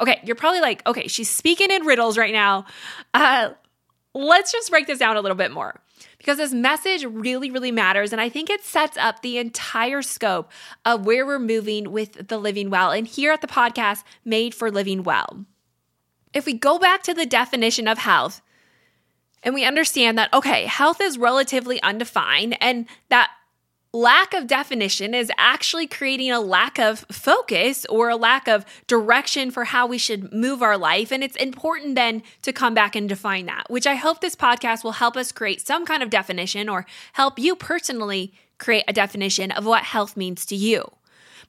Okay, 0.00 0.20
you're 0.24 0.36
probably 0.36 0.60
like, 0.60 0.84
okay, 0.86 1.06
she's 1.06 1.30
speaking 1.30 1.70
in 1.70 1.84
riddles 1.84 2.16
right 2.16 2.32
now. 2.32 2.64
Uh, 3.12 3.50
let's 4.14 4.50
just 4.50 4.70
break 4.70 4.86
this 4.86 4.98
down 4.98 5.16
a 5.16 5.20
little 5.20 5.36
bit 5.36 5.52
more 5.52 5.80
because 6.18 6.38
this 6.38 6.52
message 6.52 7.04
really, 7.04 7.50
really 7.50 7.70
matters. 7.70 8.12
And 8.12 8.20
I 8.20 8.28
think 8.28 8.48
it 8.48 8.64
sets 8.64 8.96
up 8.96 9.20
the 9.20 9.38
entire 9.38 10.02
scope 10.02 10.50
of 10.84 11.04
where 11.04 11.26
we're 11.26 11.38
moving 11.38 11.92
with 11.92 12.28
the 12.28 12.38
living 12.38 12.70
well. 12.70 12.90
And 12.90 13.06
here 13.06 13.32
at 13.32 13.42
the 13.42 13.46
podcast, 13.46 14.02
Made 14.24 14.54
for 14.54 14.70
Living 14.70 15.02
Well. 15.02 15.44
If 16.34 16.46
we 16.46 16.52
go 16.54 16.78
back 16.78 17.02
to 17.04 17.14
the 17.14 17.26
definition 17.26 17.88
of 17.88 17.98
health 17.98 18.40
and 19.42 19.54
we 19.54 19.64
understand 19.64 20.16
that, 20.18 20.32
okay, 20.32 20.66
health 20.66 21.00
is 21.00 21.18
relatively 21.18 21.82
undefined 21.82 22.56
and 22.60 22.86
that 23.08 23.30
lack 23.94 24.32
of 24.32 24.46
definition 24.46 25.14
is 25.14 25.30
actually 25.36 25.86
creating 25.86 26.30
a 26.30 26.40
lack 26.40 26.78
of 26.78 27.00
focus 27.10 27.84
or 27.90 28.08
a 28.08 28.16
lack 28.16 28.48
of 28.48 28.64
direction 28.86 29.50
for 29.50 29.64
how 29.64 29.86
we 29.86 29.98
should 29.98 30.32
move 30.32 30.62
our 30.62 30.78
life. 30.78 31.12
And 31.12 31.22
it's 31.22 31.36
important 31.36 31.94
then 31.94 32.22
to 32.42 32.52
come 32.52 32.72
back 32.72 32.96
and 32.96 33.06
define 33.08 33.46
that, 33.46 33.68
which 33.68 33.86
I 33.86 33.96
hope 33.96 34.20
this 34.20 34.36
podcast 34.36 34.82
will 34.82 34.92
help 34.92 35.16
us 35.16 35.30
create 35.30 35.60
some 35.60 35.84
kind 35.84 36.02
of 36.02 36.08
definition 36.08 36.70
or 36.70 36.86
help 37.12 37.38
you 37.38 37.54
personally 37.54 38.32
create 38.56 38.84
a 38.88 38.94
definition 38.94 39.50
of 39.50 39.66
what 39.66 39.82
health 39.84 40.16
means 40.16 40.46
to 40.46 40.56
you. 40.56 40.90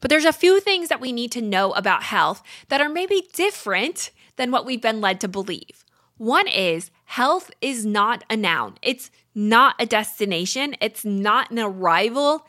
But 0.01 0.09
there's 0.09 0.25
a 0.25 0.33
few 0.33 0.59
things 0.59 0.89
that 0.89 0.99
we 0.99 1.13
need 1.13 1.31
to 1.31 1.41
know 1.41 1.71
about 1.71 2.03
health 2.03 2.43
that 2.67 2.81
are 2.81 2.89
maybe 2.89 3.29
different 3.31 4.11
than 4.35 4.51
what 4.51 4.65
we've 4.65 4.81
been 4.81 5.01
led 5.01 5.19
to 5.21 5.27
believe. 5.27 5.83
One 6.17 6.47
is 6.47 6.91
health 7.05 7.51
is 7.61 7.85
not 7.85 8.23
a 8.29 8.37
noun. 8.37 8.77
It's 8.81 9.11
not 9.35 9.75
a 9.79 9.85
destination. 9.85 10.75
It's 10.81 11.03
not 11.03 11.51
an 11.51 11.59
arrival. 11.59 12.45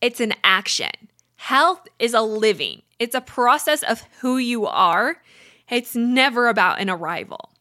It's 0.00 0.20
an 0.20 0.34
action. 0.44 0.90
Health 1.36 1.86
is 1.98 2.14
a 2.14 2.20
living, 2.20 2.82
it's 2.98 3.14
a 3.14 3.20
process 3.20 3.84
of 3.84 4.02
who 4.20 4.38
you 4.38 4.66
are. 4.66 5.22
It's 5.70 5.94
never 5.94 6.48
about 6.48 6.80
an 6.80 6.90
arrival. 6.90 7.52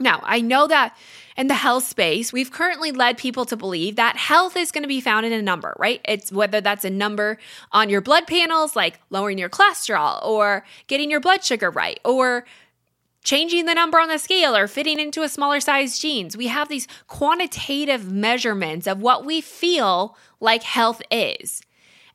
Now, 0.00 0.20
I 0.24 0.40
know 0.40 0.66
that 0.66 0.96
in 1.36 1.48
the 1.48 1.54
health 1.54 1.84
space, 1.84 2.32
we've 2.32 2.50
currently 2.50 2.90
led 2.90 3.18
people 3.18 3.44
to 3.46 3.56
believe 3.56 3.96
that 3.96 4.16
health 4.16 4.56
is 4.56 4.72
going 4.72 4.82
to 4.82 4.88
be 4.88 5.00
found 5.00 5.26
in 5.26 5.32
a 5.32 5.42
number, 5.42 5.76
right? 5.78 6.00
It's 6.04 6.32
whether 6.32 6.60
that's 6.60 6.84
a 6.84 6.90
number 6.90 7.38
on 7.72 7.88
your 7.88 8.00
blood 8.00 8.26
panels, 8.26 8.74
like 8.74 9.00
lowering 9.10 9.38
your 9.38 9.48
cholesterol 9.48 10.24
or 10.24 10.64
getting 10.86 11.10
your 11.10 11.20
blood 11.20 11.44
sugar 11.44 11.70
right, 11.70 12.00
or 12.04 12.46
changing 13.28 13.66
the 13.66 13.74
number 13.74 14.00
on 14.00 14.08
the 14.08 14.18
scale 14.18 14.56
or 14.56 14.66
fitting 14.66 14.98
into 14.98 15.22
a 15.22 15.28
smaller 15.28 15.60
size 15.60 15.98
jeans. 15.98 16.34
We 16.34 16.46
have 16.46 16.70
these 16.70 16.88
quantitative 17.08 18.10
measurements 18.10 18.86
of 18.86 19.02
what 19.02 19.26
we 19.26 19.42
feel 19.42 20.16
like 20.40 20.62
health 20.62 21.02
is. 21.10 21.60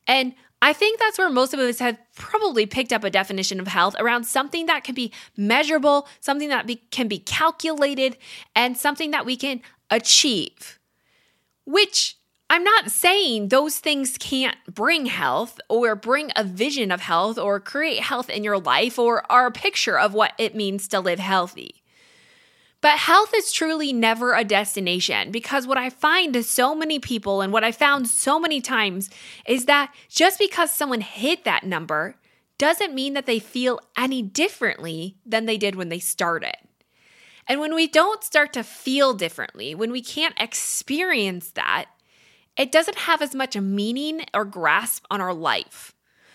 And 0.08 0.34
I 0.60 0.74
think 0.74 0.98
that's 0.98 1.20
where 1.20 1.30
most 1.30 1.54
of 1.54 1.60
us 1.60 1.78
have 1.78 2.00
probably 2.16 2.66
picked 2.66 2.92
up 2.92 3.04
a 3.04 3.12
definition 3.12 3.60
of 3.60 3.68
health 3.68 3.96
around 4.00 4.24
something 4.24 4.66
that 4.66 4.84
can 4.84 4.96
be 4.96 5.12
measurable, 5.38 6.08
something 6.20 6.50
that 6.50 6.66
be, 6.66 6.78
can 6.90 7.08
be 7.08 7.20
calculated, 7.20 8.18
and 8.56 8.76
something 8.76 9.12
that 9.12 9.24
we 9.24 9.38
can 9.38 9.62
achieve, 9.92 10.80
which 11.64 12.18
I'm 12.54 12.64
not 12.64 12.92
saying 12.92 13.48
those 13.48 13.80
things 13.80 14.16
can't 14.20 14.56
bring 14.72 15.08
health 15.08 15.60
or 15.70 15.96
bring 15.96 16.30
a 16.36 16.44
vision 16.44 16.92
of 16.92 17.02
health 17.02 17.40
or 17.40 17.60
create 17.60 18.02
health 18.02 18.30
in 18.30 18.44
your 18.44 18.60
life 18.60 19.00
or 19.00 19.24
are 19.32 19.48
a 19.48 19.52
picture 19.52 19.98
of 19.98 20.14
what 20.14 20.34
it 20.38 20.54
means 20.54 20.88
to 20.90 21.00
live 21.00 21.18
healthy. 21.18 21.82
But 22.80 23.00
health 23.00 23.32
is 23.36 23.52
truly 23.52 23.92
never 23.92 24.36
a 24.36 24.44
destination 24.44 25.32
because 25.32 25.66
what 25.66 25.80
I 25.80 25.90
find 25.90 26.36
is 26.36 26.48
so 26.48 26.76
many 26.76 27.00
people 27.00 27.42
and 27.42 27.52
what 27.52 27.64
I 27.64 27.72
found 27.72 28.08
so 28.08 28.40
many 28.40 28.62
times 28.62 29.10
is 29.48 29.66
that 29.66 29.92
just 30.08 30.38
because 30.38 30.70
someone 30.70 31.02
hit 31.02 31.46
that 31.46 31.64
number 31.64 32.18
doesn't 32.60 32.94
mean 32.94 33.16
that 33.16 33.26
they 33.26 33.40
feel 33.40 33.80
any 33.98 34.22
differently 34.22 35.18
than 35.26 35.48
they 35.48 35.58
did 35.58 35.74
when 35.74 35.90
they 35.90 35.98
started. 35.98 36.54
And 37.48 37.60
when 37.60 37.74
we 37.74 37.88
don't 37.88 38.24
start 38.24 38.54
to 38.54 38.64
feel 38.64 39.16
differently, 39.16 39.74
when 39.74 39.92
we 39.92 40.04
can't 40.04 40.40
experience 40.40 41.50
that, 41.52 41.88
it 42.58 42.72
doesn't 42.72 43.00
have 43.00 43.22
as 43.22 43.34
much 43.34 43.58
meaning 43.58 44.22
or 44.34 44.46
grasp 44.46 45.06
on 45.10 45.22
our 45.22 45.34
life. 45.34 45.94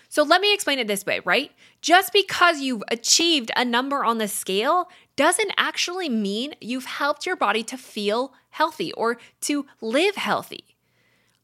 So 0.09 0.23
let 0.23 0.41
me 0.41 0.55
explain 0.55 0.79
it 0.79 0.87
this 0.87 1.05
way, 1.05 1.21
right? 1.25 1.53
Just 1.83 2.13
because 2.13 2.61
you've 2.61 2.83
achieved 2.89 3.51
a 3.55 3.65
number 3.65 4.05
on 4.05 4.19
the 4.19 4.29
scale 4.29 4.89
doesn't 5.17 5.53
actually 5.57 6.09
mean 6.09 6.55
you've 6.61 6.87
helped 6.87 7.27
your 7.27 7.37
body 7.37 7.63
to 7.65 7.77
feel 7.77 8.33
healthy 8.51 8.93
or 8.93 9.19
to 9.43 9.67
live 9.81 10.17
healthy. 10.17 10.65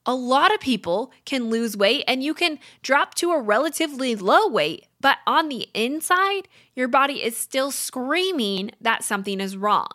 A 0.06 0.14
lot 0.14 0.52
of 0.52 0.60
people 0.60 1.12
can 1.24 1.50
lose 1.50 1.76
weight 1.76 2.04
and 2.06 2.22
you 2.22 2.34
can 2.34 2.58
drop 2.82 3.14
to 3.16 3.32
a 3.32 3.40
relatively 3.40 4.14
low 4.14 4.48
weight, 4.48 4.86
but 5.00 5.18
on 5.26 5.48
the 5.48 5.68
inside, 5.74 6.48
your 6.74 6.88
body 6.88 7.22
is 7.22 7.36
still 7.36 7.70
screaming 7.70 8.70
that 8.80 9.04
something 9.04 9.40
is 9.40 9.56
wrong. 9.56 9.88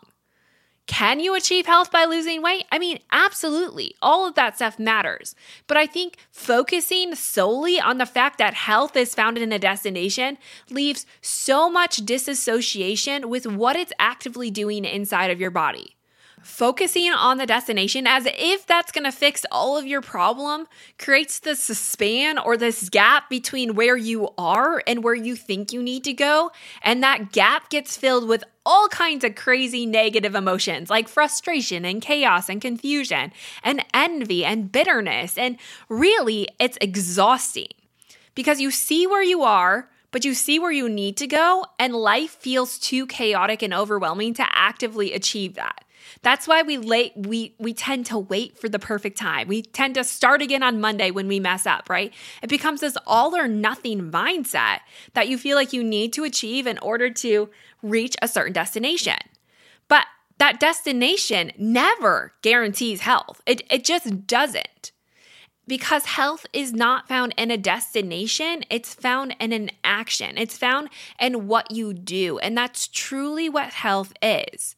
Can 0.90 1.20
you 1.20 1.36
achieve 1.36 1.66
health 1.66 1.92
by 1.92 2.04
losing 2.04 2.42
weight? 2.42 2.64
I 2.72 2.80
mean, 2.80 2.98
absolutely. 3.12 3.94
All 4.02 4.26
of 4.26 4.34
that 4.34 4.56
stuff 4.56 4.76
matters. 4.76 5.36
But 5.68 5.76
I 5.76 5.86
think 5.86 6.16
focusing 6.32 7.14
solely 7.14 7.80
on 7.80 7.98
the 7.98 8.06
fact 8.06 8.38
that 8.38 8.54
health 8.54 8.96
is 8.96 9.14
found 9.14 9.38
in 9.38 9.52
a 9.52 9.58
destination 9.60 10.36
leaves 10.68 11.06
so 11.22 11.70
much 11.70 11.98
disassociation 11.98 13.30
with 13.30 13.46
what 13.46 13.76
it's 13.76 13.92
actively 14.00 14.50
doing 14.50 14.84
inside 14.84 15.30
of 15.30 15.40
your 15.40 15.52
body. 15.52 15.96
Focusing 16.42 17.10
on 17.12 17.36
the 17.36 17.46
destination 17.46 18.06
as 18.06 18.26
if 18.26 18.66
that's 18.66 18.92
going 18.92 19.04
to 19.04 19.12
fix 19.12 19.44
all 19.52 19.76
of 19.76 19.86
your 19.86 20.00
problem 20.00 20.66
creates 20.98 21.38
this 21.38 21.62
span 21.62 22.38
or 22.38 22.56
this 22.56 22.88
gap 22.88 23.28
between 23.28 23.74
where 23.74 23.96
you 23.96 24.30
are 24.38 24.82
and 24.86 25.04
where 25.04 25.14
you 25.14 25.36
think 25.36 25.72
you 25.72 25.82
need 25.82 26.02
to 26.04 26.14
go. 26.14 26.50
And 26.82 27.02
that 27.02 27.32
gap 27.32 27.68
gets 27.68 27.96
filled 27.96 28.26
with 28.26 28.42
all 28.64 28.88
kinds 28.88 29.22
of 29.22 29.34
crazy 29.34 29.84
negative 29.84 30.34
emotions 30.34 30.88
like 30.88 31.08
frustration 31.08 31.84
and 31.84 32.00
chaos 32.00 32.48
and 32.48 32.60
confusion 32.60 33.32
and 33.62 33.84
envy 33.92 34.44
and 34.44 34.72
bitterness. 34.72 35.36
And 35.36 35.58
really, 35.88 36.48
it's 36.58 36.78
exhausting 36.80 37.68
because 38.34 38.60
you 38.60 38.70
see 38.70 39.06
where 39.06 39.22
you 39.22 39.42
are 39.42 39.88
but 40.10 40.24
you 40.24 40.34
see 40.34 40.58
where 40.58 40.72
you 40.72 40.88
need 40.88 41.16
to 41.18 41.26
go, 41.26 41.64
and 41.78 41.94
life 41.94 42.30
feels 42.30 42.78
too 42.78 43.06
chaotic 43.06 43.62
and 43.62 43.72
overwhelming 43.72 44.34
to 44.34 44.46
actively 44.50 45.12
achieve 45.12 45.54
that. 45.54 45.84
That's 46.22 46.46
why 46.46 46.62
we 46.62 46.78
late 46.78 47.12
we 47.16 47.54
we 47.58 47.72
tend 47.72 48.06
to 48.06 48.18
wait 48.18 48.58
for 48.58 48.68
the 48.68 48.78
perfect 48.78 49.18
time. 49.18 49.48
We 49.48 49.62
tend 49.62 49.94
to 49.94 50.04
start 50.04 50.42
again 50.42 50.62
on 50.62 50.80
Monday 50.80 51.10
when 51.10 51.28
we 51.28 51.40
mess 51.40 51.66
up, 51.66 51.88
right? 51.88 52.12
It 52.42 52.48
becomes 52.48 52.80
this 52.80 52.96
all 53.06 53.36
or 53.36 53.48
nothing 53.48 54.10
mindset 54.10 54.80
that 55.14 55.28
you 55.28 55.38
feel 55.38 55.56
like 55.56 55.72
you 55.72 55.84
need 55.84 56.12
to 56.14 56.24
achieve 56.24 56.66
in 56.66 56.78
order 56.78 57.10
to 57.10 57.50
reach 57.82 58.16
a 58.20 58.28
certain 58.28 58.52
destination. 58.52 59.16
But 59.88 60.06
that 60.38 60.60
destination 60.60 61.52
never 61.58 62.32
guarantees 62.42 63.02
health. 63.02 63.40
It 63.46 63.62
it 63.70 63.84
just 63.84 64.26
doesn't. 64.26 64.92
Because 65.66 66.04
health 66.04 66.46
is 66.52 66.72
not 66.72 67.06
found 67.06 67.32
in 67.36 67.52
a 67.52 67.56
destination, 67.56 68.64
it's 68.70 68.92
found 68.92 69.36
in 69.38 69.52
an 69.52 69.70
action. 69.84 70.36
It's 70.36 70.58
found 70.58 70.88
in 71.20 71.46
what 71.46 71.70
you 71.70 71.94
do. 71.94 72.38
And 72.38 72.58
that's 72.58 72.88
truly 72.88 73.48
what 73.48 73.74
health 73.74 74.12
is. 74.20 74.74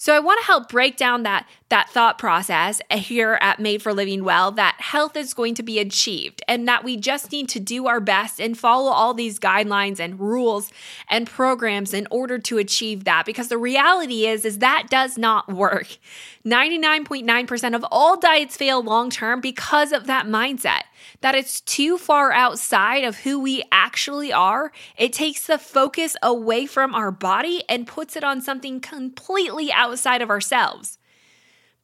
So 0.00 0.14
I 0.14 0.18
want 0.18 0.40
to 0.40 0.46
help 0.46 0.70
break 0.70 0.96
down 0.96 1.24
that 1.24 1.46
that 1.68 1.90
thought 1.90 2.16
process 2.16 2.80
here 2.90 3.38
at 3.42 3.60
Made 3.60 3.82
for 3.82 3.92
Living 3.92 4.24
Well 4.24 4.50
that 4.52 4.76
health 4.78 5.14
is 5.14 5.34
going 5.34 5.54
to 5.56 5.62
be 5.62 5.78
achieved 5.78 6.40
and 6.48 6.66
that 6.66 6.82
we 6.82 6.96
just 6.96 7.30
need 7.30 7.50
to 7.50 7.60
do 7.60 7.86
our 7.86 8.00
best 8.00 8.40
and 8.40 8.56
follow 8.56 8.90
all 8.90 9.12
these 9.12 9.38
guidelines 9.38 10.00
and 10.00 10.18
rules 10.18 10.72
and 11.10 11.26
programs 11.26 11.92
in 11.92 12.08
order 12.10 12.38
to 12.38 12.56
achieve 12.56 13.04
that 13.04 13.26
because 13.26 13.48
the 13.48 13.58
reality 13.58 14.26
is 14.26 14.46
is 14.46 14.60
that 14.60 14.86
does 14.88 15.18
not 15.18 15.52
work. 15.52 15.98
99.9% 16.44 17.74
of 17.74 17.84
all 17.90 18.18
diets 18.18 18.56
fail 18.56 18.82
long 18.82 19.10
term 19.10 19.40
because 19.40 19.92
of 19.92 20.06
that 20.06 20.26
mindset 20.26 20.82
that 21.20 21.34
it's 21.34 21.60
too 21.60 21.98
far 21.98 22.32
outside 22.32 23.04
of 23.04 23.18
who 23.18 23.38
we 23.38 23.62
actually 23.70 24.32
are. 24.32 24.72
It 24.96 25.12
takes 25.12 25.46
the 25.46 25.58
focus 25.58 26.16
away 26.22 26.64
from 26.64 26.94
our 26.94 27.10
body 27.10 27.62
and 27.68 27.86
puts 27.86 28.16
it 28.16 28.24
on 28.24 28.40
something 28.40 28.80
completely 28.80 29.70
outside 29.70 30.22
of 30.22 30.30
ourselves. 30.30 30.98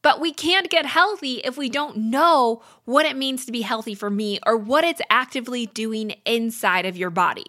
But 0.01 0.19
we 0.19 0.31
can't 0.33 0.69
get 0.69 0.85
healthy 0.85 1.41
if 1.43 1.57
we 1.57 1.69
don't 1.69 1.97
know 1.97 2.63
what 2.85 3.05
it 3.05 3.17
means 3.17 3.45
to 3.45 3.51
be 3.51 3.61
healthy 3.61 3.93
for 3.93 4.09
me 4.09 4.39
or 4.45 4.55
what 4.55 4.83
it's 4.83 5.01
actively 5.09 5.65
doing 5.67 6.15
inside 6.25 6.85
of 6.85 6.97
your 6.97 7.09
body. 7.09 7.45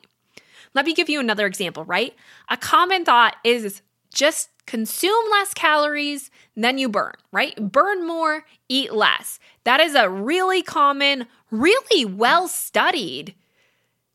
Let 0.74 0.84
me 0.84 0.94
give 0.94 1.08
you 1.08 1.20
another 1.20 1.46
example, 1.46 1.84
right? 1.84 2.14
A 2.50 2.56
common 2.56 3.04
thought 3.04 3.36
is 3.44 3.82
just 4.12 4.50
consume 4.68 5.24
less 5.30 5.54
calories 5.54 6.30
than 6.54 6.76
you 6.76 6.90
burn, 6.90 7.14
right? 7.32 7.56
Burn 7.72 8.06
more, 8.06 8.44
eat 8.68 8.92
less. 8.92 9.40
That 9.64 9.80
is 9.80 9.94
a 9.94 10.10
really 10.10 10.62
common, 10.62 11.26
really 11.50 12.04
well 12.04 12.48
studied 12.48 13.34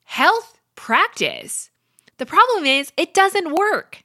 health 0.03 0.59
practice. 0.75 1.71
The 2.19 2.27
problem 2.27 2.65
is, 2.65 2.93
it 2.95 3.15
doesn't 3.15 3.55
work, 3.55 4.03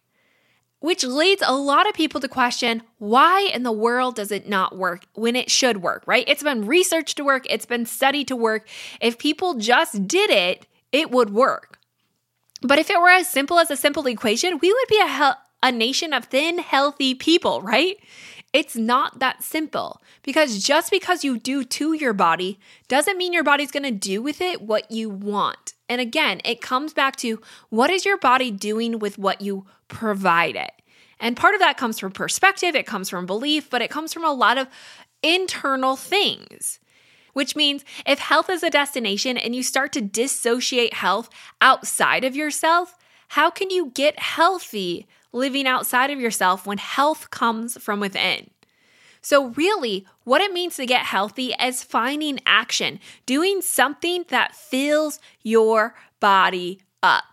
which 0.81 1.05
leads 1.05 1.43
a 1.45 1.55
lot 1.55 1.87
of 1.87 1.93
people 1.95 2.19
to 2.23 2.29
question 2.29 2.83
why 2.97 3.51
in 3.53 3.63
the 3.63 3.71
world 3.71 4.15
does 4.17 4.33
it 4.33 4.49
not 4.49 4.75
work 4.75 5.05
when 5.13 5.37
it 5.37 5.51
should 5.51 5.83
work, 5.83 6.03
right? 6.07 6.25
It's 6.27 6.43
been 6.43 6.67
researched 6.67 7.19
to 7.19 7.25
work, 7.25 7.47
it's 7.51 7.67
been 7.67 7.85
studied 7.85 8.27
to 8.29 8.37
work. 8.37 8.67
If 9.03 9.19
people 9.19 9.53
just 9.55 10.09
did 10.09 10.31
it, 10.31 10.67
it 10.93 11.11
would 11.11 11.29
work. 11.29 11.79
But 12.63 12.79
if 12.79 12.89
it 12.89 12.99
were 12.99 13.11
as 13.11 13.29
simple 13.29 13.59
as 13.59 13.71
a 13.71 13.77
simple 13.77 14.07
equation, 14.07 14.59
we 14.63 14.73
would 14.73 14.89
be 14.89 15.01
a, 15.01 15.37
a 15.63 15.73
nation 15.73 16.13
of 16.13 16.27
thin, 16.27 16.59
healthy 16.59 17.15
people, 17.15 17.61
right? 17.63 17.97
It's 18.53 18.77
not 18.77 19.19
that 19.19 19.43
simple 19.43 20.01
because 20.23 20.63
just 20.63 20.91
because 20.91 21.23
you 21.23 21.39
do 21.39 21.65
to 21.65 21.93
your 21.93 22.15
body 22.15 22.59
doesn't 22.89 23.19
mean 23.19 23.33
your 23.33 23.45
body's 23.45 23.71
gonna 23.71 23.91
do 23.91 24.23
with 24.23 24.41
it 24.41 24.63
what 24.63 24.91
you 24.91 25.11
want. 25.11 25.75
And 25.89 26.01
again, 26.01 26.41
it 26.45 26.61
comes 26.61 26.95
back 26.95 27.17
to 27.17 27.41
what 27.69 27.91
is 27.91 28.05
your 28.05 28.19
body 28.19 28.51
doing 28.51 28.99
with 28.99 29.19
what 29.19 29.41
you 29.43 29.67
provide 29.89 30.57
it? 30.57 30.73
And 31.21 31.37
part 31.37 31.55
of 31.55 31.61
that 31.61 31.77
comes 31.77 31.99
from 31.99 32.13
perspective, 32.13 32.75
it 32.75 32.87
comes 32.87 33.11
from 33.11 33.27
belief, 33.27 33.69
but 33.69 33.83
it 33.83 33.91
comes 33.91 34.13
from 34.13 34.25
a 34.25 34.33
lot 34.33 34.57
of 34.57 34.69
internal 35.23 35.97
things. 35.97 36.79
Which 37.35 37.55
means 37.55 37.85
if 38.07 38.19
health 38.19 38.49
is 38.49 38.63
a 38.63 38.71
destination 38.71 39.37
and 39.37 39.55
you 39.55 39.63
start 39.63 39.93
to 39.93 40.01
dissociate 40.01 40.95
health 40.95 41.29
outside 41.61 42.25
of 42.25 42.35
yourself, 42.35 42.97
how 43.29 43.51
can 43.51 43.71
you 43.71 43.93
get 43.95 44.19
healthy 44.19 45.07
living 45.33 45.67
outside 45.67 46.11
of 46.11 46.21
yourself 46.21 46.67
when 46.67 46.79
health 46.79 47.31
comes 47.31 47.77
from 47.83 48.01
within? 48.01 48.51
So, 49.21 49.49
really, 49.49 50.07
what 50.25 50.41
it 50.41 50.53
means 50.53 50.77
to 50.77 50.87
get 50.87 51.03
healthy 51.03 51.55
is 51.61 51.83
finding 51.83 52.39
action, 52.47 53.01
doing 53.27 53.61
something 53.61 54.25
that 54.29 54.55
fills 54.55 55.19
your 55.43 55.95
body 56.21 56.81
up. 57.03 57.25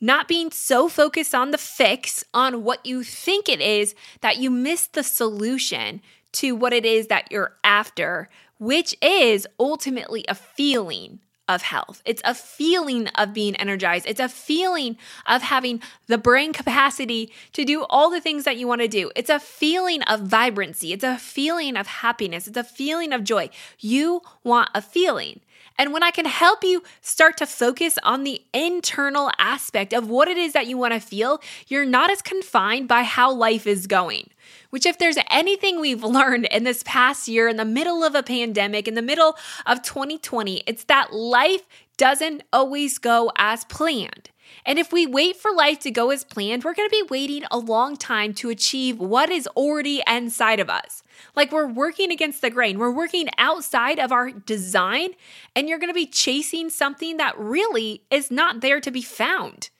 Not 0.00 0.28
being 0.28 0.50
so 0.50 0.88
focused 0.88 1.34
on 1.34 1.50
the 1.50 1.58
fix, 1.58 2.24
on 2.34 2.64
what 2.64 2.84
you 2.84 3.02
think 3.02 3.48
it 3.48 3.60
is, 3.60 3.94
that 4.20 4.38
you 4.38 4.50
miss 4.50 4.88
the 4.88 5.02
solution 5.02 6.02
to 6.32 6.56
what 6.56 6.72
it 6.72 6.84
is 6.84 7.06
that 7.06 7.30
you're 7.30 7.56
after, 7.62 8.28
which 8.58 8.96
is 9.00 9.46
ultimately 9.58 10.24
a 10.28 10.34
feeling 10.34 11.20
of 11.48 11.62
health. 11.62 12.02
It's 12.04 12.22
a 12.24 12.34
feeling 12.34 13.08
of 13.08 13.34
being 13.34 13.56
energized. 13.56 14.06
It's 14.06 14.20
a 14.20 14.28
feeling 14.28 14.96
of 15.26 15.42
having 15.42 15.82
the 16.06 16.18
brain 16.18 16.52
capacity 16.52 17.32
to 17.52 17.64
do 17.64 17.84
all 17.90 18.10
the 18.10 18.20
things 18.20 18.44
that 18.44 18.56
you 18.56 18.66
want 18.66 18.80
to 18.80 18.88
do. 18.88 19.10
It's 19.16 19.30
a 19.30 19.40
feeling 19.40 20.02
of 20.02 20.20
vibrancy. 20.20 20.92
It's 20.92 21.04
a 21.04 21.18
feeling 21.18 21.76
of 21.76 21.86
happiness. 21.86 22.46
It's 22.46 22.56
a 22.56 22.64
feeling 22.64 23.12
of 23.12 23.24
joy. 23.24 23.50
You 23.78 24.22
want 24.44 24.70
a 24.74 24.80
feeling. 24.82 25.40
And 25.78 25.92
when 25.92 26.02
I 26.02 26.10
can 26.10 26.26
help 26.26 26.64
you 26.64 26.82
start 27.00 27.36
to 27.38 27.46
focus 27.46 27.98
on 28.02 28.24
the 28.24 28.42
internal 28.52 29.30
aspect 29.38 29.92
of 29.92 30.08
what 30.08 30.28
it 30.28 30.36
is 30.36 30.52
that 30.52 30.66
you 30.66 30.78
want 30.78 30.94
to 30.94 31.00
feel, 31.00 31.40
you're 31.68 31.84
not 31.84 32.10
as 32.10 32.22
confined 32.22 32.88
by 32.88 33.02
how 33.02 33.32
life 33.32 33.66
is 33.66 33.86
going. 33.86 34.30
Which, 34.70 34.86
if 34.86 34.98
there's 34.98 35.18
anything 35.30 35.80
we've 35.80 36.04
learned 36.18 36.46
in 36.46 36.64
this 36.64 36.82
past 36.84 37.28
year, 37.28 37.48
in 37.48 37.56
the 37.56 37.64
middle 37.64 38.04
of 38.04 38.14
a 38.14 38.22
pandemic, 38.22 38.88
in 38.88 38.94
the 38.94 39.02
middle 39.02 39.36
of 39.66 39.82
2020, 39.82 40.62
it's 40.66 40.84
that 40.84 41.12
life 41.12 41.62
doesn't 41.96 42.42
always 42.52 42.98
go 42.98 43.30
as 43.36 43.64
planned. 43.64 44.30
And 44.64 44.78
if 44.78 44.92
we 44.92 45.06
wait 45.06 45.36
for 45.36 45.52
life 45.52 45.80
to 45.80 45.90
go 45.90 46.10
as 46.10 46.24
planned, 46.24 46.64
we're 46.64 46.74
going 46.74 46.88
to 46.88 47.04
be 47.04 47.08
waiting 47.08 47.44
a 47.50 47.58
long 47.58 47.96
time 47.96 48.32
to 48.34 48.50
achieve 48.50 48.98
what 48.98 49.30
is 49.30 49.46
already 49.48 50.02
inside 50.06 50.60
of 50.60 50.70
us. 50.70 51.01
Like 51.34 51.52
we're 51.52 51.66
working 51.66 52.10
against 52.10 52.40
the 52.40 52.50
grain, 52.50 52.78
we're 52.78 52.90
working 52.90 53.28
outside 53.38 53.98
of 53.98 54.12
our 54.12 54.30
design, 54.30 55.10
and 55.54 55.68
you're 55.68 55.78
going 55.78 55.90
to 55.90 55.94
be 55.94 56.06
chasing 56.06 56.70
something 56.70 57.16
that 57.16 57.38
really 57.38 58.02
is 58.10 58.30
not 58.30 58.60
there 58.60 58.80
to 58.80 58.90
be 58.90 59.02
found 59.02 59.70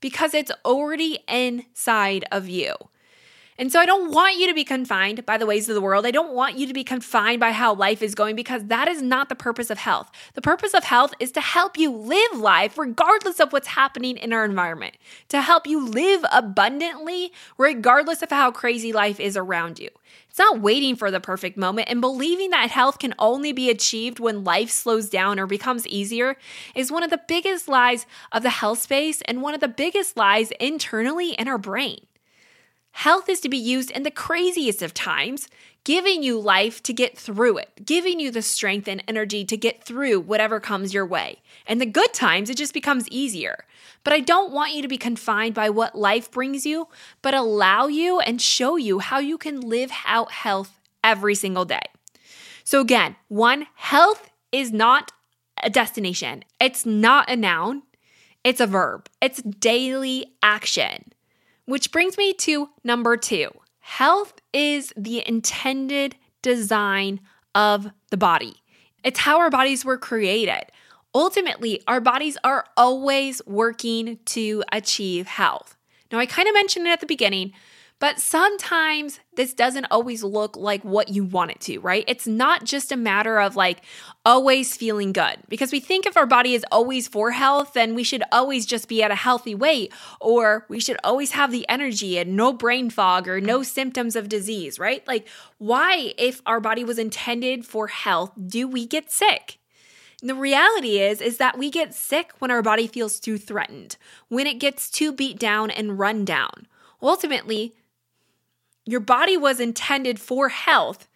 because 0.00 0.34
it's 0.34 0.52
already 0.64 1.20
inside 1.28 2.24
of 2.30 2.48
you. 2.48 2.74
And 3.58 3.70
so 3.70 3.78
I 3.78 3.86
don't 3.86 4.10
want 4.10 4.38
you 4.38 4.48
to 4.48 4.54
be 4.54 4.64
confined 4.64 5.26
by 5.26 5.36
the 5.36 5.46
ways 5.46 5.68
of 5.68 5.74
the 5.74 5.80
world. 5.80 6.06
I 6.06 6.10
don't 6.10 6.34
want 6.34 6.58
you 6.58 6.66
to 6.66 6.72
be 6.72 6.84
confined 6.84 7.38
by 7.38 7.52
how 7.52 7.74
life 7.74 8.02
is 8.02 8.14
going 8.14 8.34
because 8.34 8.64
that 8.64 8.88
is 8.88 9.02
not 9.02 9.28
the 9.28 9.34
purpose 9.34 9.68
of 9.68 9.78
health. 9.78 10.10
The 10.34 10.42
purpose 10.42 10.72
of 10.72 10.84
health 10.84 11.12
is 11.20 11.30
to 11.32 11.40
help 11.40 11.76
you 11.76 11.92
live 11.92 12.38
life 12.38 12.78
regardless 12.78 13.40
of 13.40 13.52
what's 13.52 13.68
happening 13.68 14.16
in 14.16 14.32
our 14.32 14.44
environment, 14.44 14.96
to 15.28 15.42
help 15.42 15.66
you 15.66 15.86
live 15.86 16.24
abundantly 16.32 17.32
regardless 17.58 18.22
of 18.22 18.30
how 18.30 18.50
crazy 18.50 18.92
life 18.92 19.20
is 19.20 19.36
around 19.36 19.78
you. 19.78 19.90
It's 20.32 20.38
not 20.38 20.62
waiting 20.62 20.96
for 20.96 21.10
the 21.10 21.20
perfect 21.20 21.58
moment 21.58 21.90
and 21.90 22.00
believing 22.00 22.48
that 22.52 22.70
health 22.70 22.98
can 22.98 23.12
only 23.18 23.52
be 23.52 23.68
achieved 23.68 24.18
when 24.18 24.44
life 24.44 24.70
slows 24.70 25.10
down 25.10 25.38
or 25.38 25.46
becomes 25.46 25.86
easier 25.86 26.38
is 26.74 26.90
one 26.90 27.02
of 27.02 27.10
the 27.10 27.20
biggest 27.28 27.68
lies 27.68 28.06
of 28.32 28.42
the 28.42 28.48
health 28.48 28.80
space 28.80 29.20
and 29.26 29.42
one 29.42 29.52
of 29.52 29.60
the 29.60 29.68
biggest 29.68 30.16
lies 30.16 30.50
internally 30.52 31.32
in 31.32 31.48
our 31.48 31.58
brain. 31.58 32.06
Health 32.92 33.28
is 33.28 33.40
to 33.40 33.50
be 33.50 33.58
used 33.58 33.90
in 33.90 34.04
the 34.04 34.10
craziest 34.10 34.80
of 34.80 34.94
times, 34.94 35.48
giving 35.84 36.22
you 36.22 36.38
life 36.38 36.82
to 36.84 36.92
get 36.92 37.18
through 37.18 37.58
it, 37.58 37.84
giving 37.84 38.20
you 38.20 38.30
the 38.30 38.42
strength 38.42 38.86
and 38.86 39.02
energy 39.08 39.44
to 39.44 39.56
get 39.56 39.82
through 39.82 40.20
whatever 40.20 40.60
comes 40.60 40.94
your 40.94 41.06
way. 41.06 41.40
And 41.66 41.80
the 41.80 41.86
good 41.86 42.12
times, 42.12 42.50
it 42.50 42.56
just 42.56 42.74
becomes 42.74 43.08
easier. 43.08 43.64
But 44.04 44.12
I 44.12 44.20
don't 44.20 44.52
want 44.52 44.74
you 44.74 44.82
to 44.82 44.88
be 44.88 44.98
confined 44.98 45.54
by 45.54 45.70
what 45.70 45.96
life 45.96 46.30
brings 46.30 46.64
you, 46.64 46.88
but 47.20 47.34
allow 47.34 47.86
you 47.86 48.20
and 48.20 48.40
show 48.40 48.76
you 48.76 49.00
how 49.00 49.18
you 49.18 49.38
can 49.38 49.60
live 49.60 49.90
out 50.06 50.32
health 50.32 50.78
every 51.02 51.34
single 51.34 51.64
day. 51.64 51.82
So, 52.64 52.80
again, 52.80 53.16
one, 53.28 53.66
health 53.74 54.30
is 54.52 54.72
not 54.72 55.12
a 55.62 55.70
destination, 55.70 56.44
it's 56.60 56.86
not 56.86 57.30
a 57.30 57.36
noun, 57.36 57.82
it's 58.44 58.60
a 58.60 58.66
verb, 58.66 59.08
it's 59.20 59.42
daily 59.42 60.26
action. 60.42 61.12
Which 61.64 61.92
brings 61.92 62.18
me 62.18 62.32
to 62.34 62.70
number 62.82 63.16
two 63.16 63.52
health 63.82 64.34
is 64.52 64.92
the 64.96 65.26
intended 65.28 66.16
design 66.40 67.20
of 67.54 67.90
the 68.10 68.16
body, 68.16 68.54
it's 69.04 69.20
how 69.20 69.38
our 69.38 69.50
bodies 69.50 69.84
were 69.84 69.98
created. 69.98 70.64
Ultimately, 71.14 71.82
our 71.86 72.00
bodies 72.00 72.38
are 72.42 72.64
always 72.74 73.42
working 73.46 74.18
to 74.24 74.64
achieve 74.72 75.26
health. 75.26 75.76
Now, 76.10 76.18
I 76.18 76.26
kind 76.26 76.48
of 76.48 76.54
mentioned 76.54 76.86
it 76.86 76.90
at 76.90 77.00
the 77.00 77.06
beginning, 77.06 77.52
but 78.02 78.18
sometimes 78.18 79.20
this 79.36 79.54
doesn't 79.54 79.84
always 79.88 80.24
look 80.24 80.56
like 80.56 80.82
what 80.82 81.10
you 81.10 81.22
want 81.22 81.52
it 81.52 81.60
to, 81.60 81.78
right? 81.78 82.02
It's 82.08 82.26
not 82.26 82.64
just 82.64 82.90
a 82.90 82.96
matter 82.96 83.38
of 83.38 83.54
like 83.54 83.80
always 84.26 84.76
feeling 84.76 85.12
good 85.12 85.36
because 85.48 85.70
we 85.70 85.78
think 85.78 86.04
if 86.04 86.16
our 86.16 86.26
body 86.26 86.54
is 86.54 86.66
always 86.72 87.06
for 87.06 87.30
health, 87.30 87.74
then 87.74 87.94
we 87.94 88.02
should 88.02 88.24
always 88.32 88.66
just 88.66 88.88
be 88.88 89.04
at 89.04 89.12
a 89.12 89.14
healthy 89.14 89.54
weight 89.54 89.92
or 90.20 90.66
we 90.68 90.80
should 90.80 90.96
always 91.04 91.30
have 91.30 91.52
the 91.52 91.64
energy 91.68 92.18
and 92.18 92.34
no 92.34 92.52
brain 92.52 92.90
fog 92.90 93.28
or 93.28 93.40
no 93.40 93.62
symptoms 93.62 94.16
of 94.16 94.28
disease, 94.28 94.80
right? 94.80 95.06
Like, 95.06 95.28
why, 95.58 96.12
if 96.18 96.42
our 96.44 96.58
body 96.58 96.82
was 96.82 96.98
intended 96.98 97.64
for 97.64 97.86
health, 97.86 98.32
do 98.48 98.66
we 98.66 98.84
get 98.84 99.12
sick? 99.12 99.60
The 100.20 100.34
reality 100.34 100.98
is 100.98 101.20
is 101.20 101.36
that 101.36 101.56
we 101.56 101.70
get 101.70 101.94
sick 101.94 102.32
when 102.40 102.50
our 102.50 102.62
body 102.62 102.88
feels 102.88 103.20
too 103.20 103.38
threatened, 103.38 103.96
when 104.26 104.48
it 104.48 104.58
gets 104.58 104.90
too 104.90 105.12
beat 105.12 105.38
down 105.38 105.70
and 105.70 106.00
run 106.00 106.24
down. 106.24 106.66
Ultimately, 107.00 107.74
your 108.84 109.00
body 109.00 109.36
was 109.36 109.60
intended 109.60 110.18
for 110.18 110.48
health, 110.48 111.08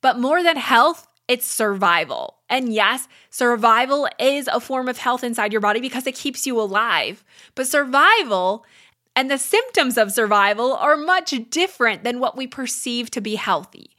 but 0.00 0.18
more 0.18 0.42
than 0.42 0.56
health, 0.56 1.06
it's 1.28 1.46
survival. 1.46 2.38
And 2.50 2.72
yes, 2.72 3.08
survival 3.30 4.08
is 4.18 4.48
a 4.48 4.60
form 4.60 4.88
of 4.88 4.98
health 4.98 5.24
inside 5.24 5.52
your 5.52 5.60
body 5.60 5.80
because 5.80 6.06
it 6.06 6.14
keeps 6.14 6.46
you 6.46 6.60
alive. 6.60 7.24
But 7.54 7.68
survival 7.68 8.66
and 9.14 9.30
the 9.30 9.38
symptoms 9.38 9.96
of 9.96 10.12
survival 10.12 10.74
are 10.74 10.96
much 10.96 11.34
different 11.50 12.02
than 12.02 12.18
what 12.18 12.36
we 12.36 12.46
perceive 12.46 13.10
to 13.12 13.20
be 13.20 13.36
healthy. 13.36 13.91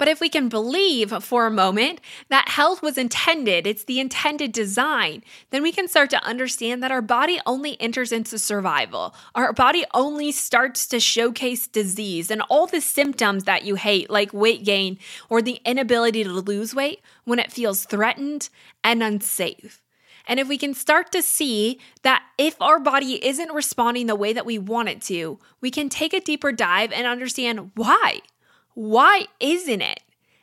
But 0.00 0.08
if 0.08 0.18
we 0.18 0.30
can 0.30 0.48
believe 0.48 1.12
for 1.22 1.46
a 1.46 1.50
moment 1.50 2.00
that 2.30 2.48
health 2.48 2.80
was 2.80 2.96
intended, 2.96 3.66
it's 3.66 3.84
the 3.84 4.00
intended 4.00 4.50
design, 4.50 5.22
then 5.50 5.62
we 5.62 5.72
can 5.72 5.88
start 5.88 6.08
to 6.08 6.24
understand 6.24 6.82
that 6.82 6.90
our 6.90 7.02
body 7.02 7.38
only 7.44 7.78
enters 7.78 8.10
into 8.10 8.38
survival. 8.38 9.14
Our 9.34 9.52
body 9.52 9.84
only 9.92 10.32
starts 10.32 10.86
to 10.86 11.00
showcase 11.00 11.66
disease 11.66 12.30
and 12.30 12.40
all 12.48 12.66
the 12.66 12.80
symptoms 12.80 13.44
that 13.44 13.64
you 13.64 13.74
hate, 13.74 14.08
like 14.08 14.32
weight 14.32 14.64
gain 14.64 14.98
or 15.28 15.42
the 15.42 15.60
inability 15.66 16.24
to 16.24 16.30
lose 16.30 16.74
weight, 16.74 17.02
when 17.24 17.38
it 17.38 17.52
feels 17.52 17.84
threatened 17.84 18.48
and 18.82 19.02
unsafe. 19.02 19.82
And 20.26 20.40
if 20.40 20.48
we 20.48 20.56
can 20.56 20.72
start 20.72 21.12
to 21.12 21.20
see 21.20 21.78
that 22.04 22.22
if 22.38 22.56
our 22.58 22.80
body 22.80 23.22
isn't 23.22 23.52
responding 23.52 24.06
the 24.06 24.16
way 24.16 24.32
that 24.32 24.46
we 24.46 24.56
want 24.56 24.88
it 24.88 25.02
to, 25.02 25.38
we 25.60 25.70
can 25.70 25.90
take 25.90 26.14
a 26.14 26.20
deeper 26.20 26.52
dive 26.52 26.90
and 26.90 27.06
understand 27.06 27.72
why. 27.74 28.20
Why 28.74 29.26
isn't 29.40 29.82
it? 29.82 30.00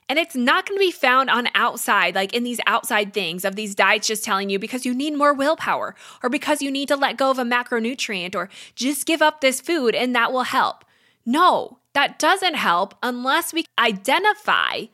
And 0.09 0.17
it's 0.17 0.35
not 0.35 0.65
going 0.65 0.77
to 0.79 0.85
be 0.85 0.91
found 0.91 1.29
on 1.29 1.49
outside, 1.53 2.15
like 2.15 2.33
in 2.33 2.43
these 2.43 2.61
outside 2.65 3.13
things 3.13 3.43
of 3.43 3.55
these 3.55 3.75
diets 3.75 4.07
just 4.07 4.23
telling 4.23 4.49
you 4.49 4.57
because 4.57 4.85
you 4.85 4.93
need 4.93 5.17
more 5.17 5.33
willpower 5.33 5.95
or 6.23 6.29
because 6.29 6.61
you 6.61 6.71
need 6.71 6.87
to 6.87 6.95
let 6.95 7.17
go 7.17 7.29
of 7.29 7.39
a 7.39 7.43
macronutrient 7.43 8.33
or 8.33 8.49
just 8.73 9.05
give 9.05 9.21
up 9.21 9.41
this 9.41 9.59
food 9.59 9.93
and 9.93 10.15
that 10.15 10.31
will 10.31 10.43
help. 10.43 10.85
No, 11.25 11.79
that 11.93 12.19
doesn't 12.19 12.55
help 12.55 12.95
unless 13.03 13.53
we 13.53 13.65
identify 13.77 14.85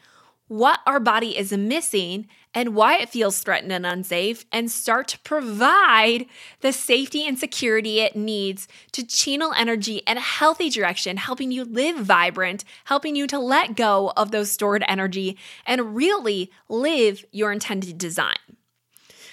what 0.48 0.80
our 0.88 1.00
body 1.00 1.38
is 1.38 1.52
missing 1.52 2.28
and 2.54 2.76
why 2.76 2.98
it 2.98 3.10
feels 3.10 3.40
threatened 3.40 3.72
and 3.72 3.86
unsafe, 3.86 4.46
and 4.52 4.70
start 4.70 5.08
to 5.10 5.20
provide 5.20 6.26
the 6.62 6.72
safety 6.72 7.28
and 7.28 7.38
security 7.38 8.00
it 8.00 8.16
needs 8.16 8.68
to 8.92 9.06
channel 9.06 9.54
energy 9.56 9.98
in 10.08 10.18
a 10.18 10.22
healthy 10.22 10.70
direction, 10.70 11.18
helping 11.18 11.52
you 11.52 11.64
live 11.64 11.98
vibrant, 11.98 12.64
helping 12.86 13.16
you 13.16 13.28
to 13.28 13.40
let 13.40 13.76
go 13.76 14.14
of 14.16 14.32
those 14.32 14.52
stored 14.52 14.84
energy 14.88 15.38
and 15.66 15.96
really 15.96 16.52
live 16.70 17.26
your 17.32 17.52
intended 17.52 17.98
design. 17.98 18.38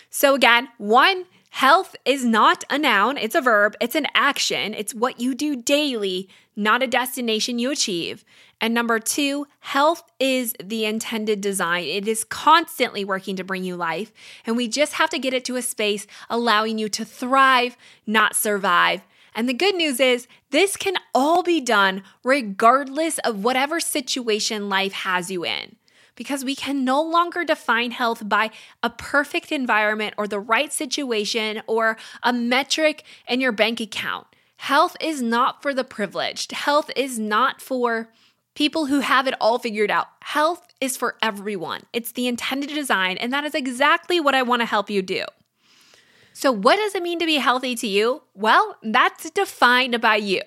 So, 0.09 0.35
again, 0.35 0.68
one, 0.78 1.26
health 1.50 1.94
is 2.04 2.24
not 2.24 2.64
a 2.70 2.78
noun, 2.78 3.16
it's 3.16 3.35
a 3.35 3.40
verb, 3.40 3.76
it's 3.80 3.94
an 3.94 4.06
action, 4.14 4.74
it's 4.74 4.94
what 4.94 5.20
you 5.20 5.35
do 5.35 5.56
daily, 5.56 6.28
not 6.56 6.83
a 6.83 6.87
destination 6.87 7.59
you 7.59 7.70
achieve. 7.70 8.24
And 8.61 8.75
number 8.75 8.99
two, 8.99 9.46
health 9.61 10.03
is 10.18 10.55
the 10.62 10.85
intended 10.85 11.40
design. 11.40 11.85
It 11.85 12.07
is 12.07 12.25
constantly 12.25 13.05
working 13.05 13.37
to 13.37 13.44
bring 13.44 13.64
you 13.64 13.75
life. 13.75 14.12
And 14.44 14.57
we 14.57 14.68
just 14.68 14.94
have 14.94 15.09
to 15.11 15.18
get 15.18 15.33
it 15.33 15.44
to 15.46 15.57
a 15.57 15.62
space 15.62 16.07
allowing 16.29 16.79
you 16.79 16.88
to 16.90 17.05
thrive, 17.05 17.77
not 18.07 18.37
survive. 18.37 19.01
And 19.35 19.49
the 19.49 19.55
good 19.55 19.77
news 19.77 20.01
is, 20.01 20.27
this 20.51 20.77
can 20.77 20.96
all 21.14 21.42
be 21.42 21.61
done 21.61 22.03
regardless 22.23 23.18
of 23.20 23.44
whatever 23.44 23.81
situation 23.81 24.68
life 24.68 24.92
has 24.92 25.31
you 25.31 25.44
in. 25.44 25.77
Because 26.16 26.44
we 26.44 26.55
can 26.55 26.85
no 26.85 27.01
longer 27.01 27.44
define 27.44 27.92
health 27.92 28.29
by 28.29 28.51
a 28.83 28.90
perfect 28.90 29.53
environment 29.53 30.14
or 30.18 30.29
the 30.29 30.40
right 30.40 30.70
situation 30.70 31.62
or 31.66 31.96
a 32.23 32.33
metric 32.33 33.05
in 33.27 33.40
your 33.40 33.53
bank 33.53 33.81
account. 33.81 34.27
Health 34.57 34.96
is 35.01 35.23
not 35.23 35.62
for 35.62 35.73
the 35.73 35.85
privileged. 35.85 36.53
Health 36.53 36.90
is 36.94 37.18
not 37.18 37.62
for 37.62 38.11
people 38.54 38.86
who 38.86 39.00
have 39.00 39.26
it 39.26 39.34
all 39.40 39.58
figured 39.58 39.90
out. 39.90 40.08
Health 40.22 40.66
is 40.80 40.96
for 40.96 41.16
everyone. 41.22 41.82
It's 41.92 42.12
the 42.12 42.26
intended 42.26 42.70
design, 42.70 43.16
and 43.18 43.32
that 43.32 43.44
is 43.44 43.54
exactly 43.54 44.20
what 44.20 44.34
I 44.34 44.42
want 44.42 44.60
to 44.60 44.66
help 44.66 44.90
you 44.90 45.02
do. 45.02 45.24
So, 46.32 46.52
what 46.52 46.76
does 46.76 46.94
it 46.94 47.02
mean 47.02 47.18
to 47.18 47.26
be 47.26 47.36
healthy 47.36 47.74
to 47.76 47.86
you? 47.86 48.22
Well, 48.34 48.76
that's 48.82 49.30
defined 49.30 50.00
by 50.00 50.16
you. 50.16 50.42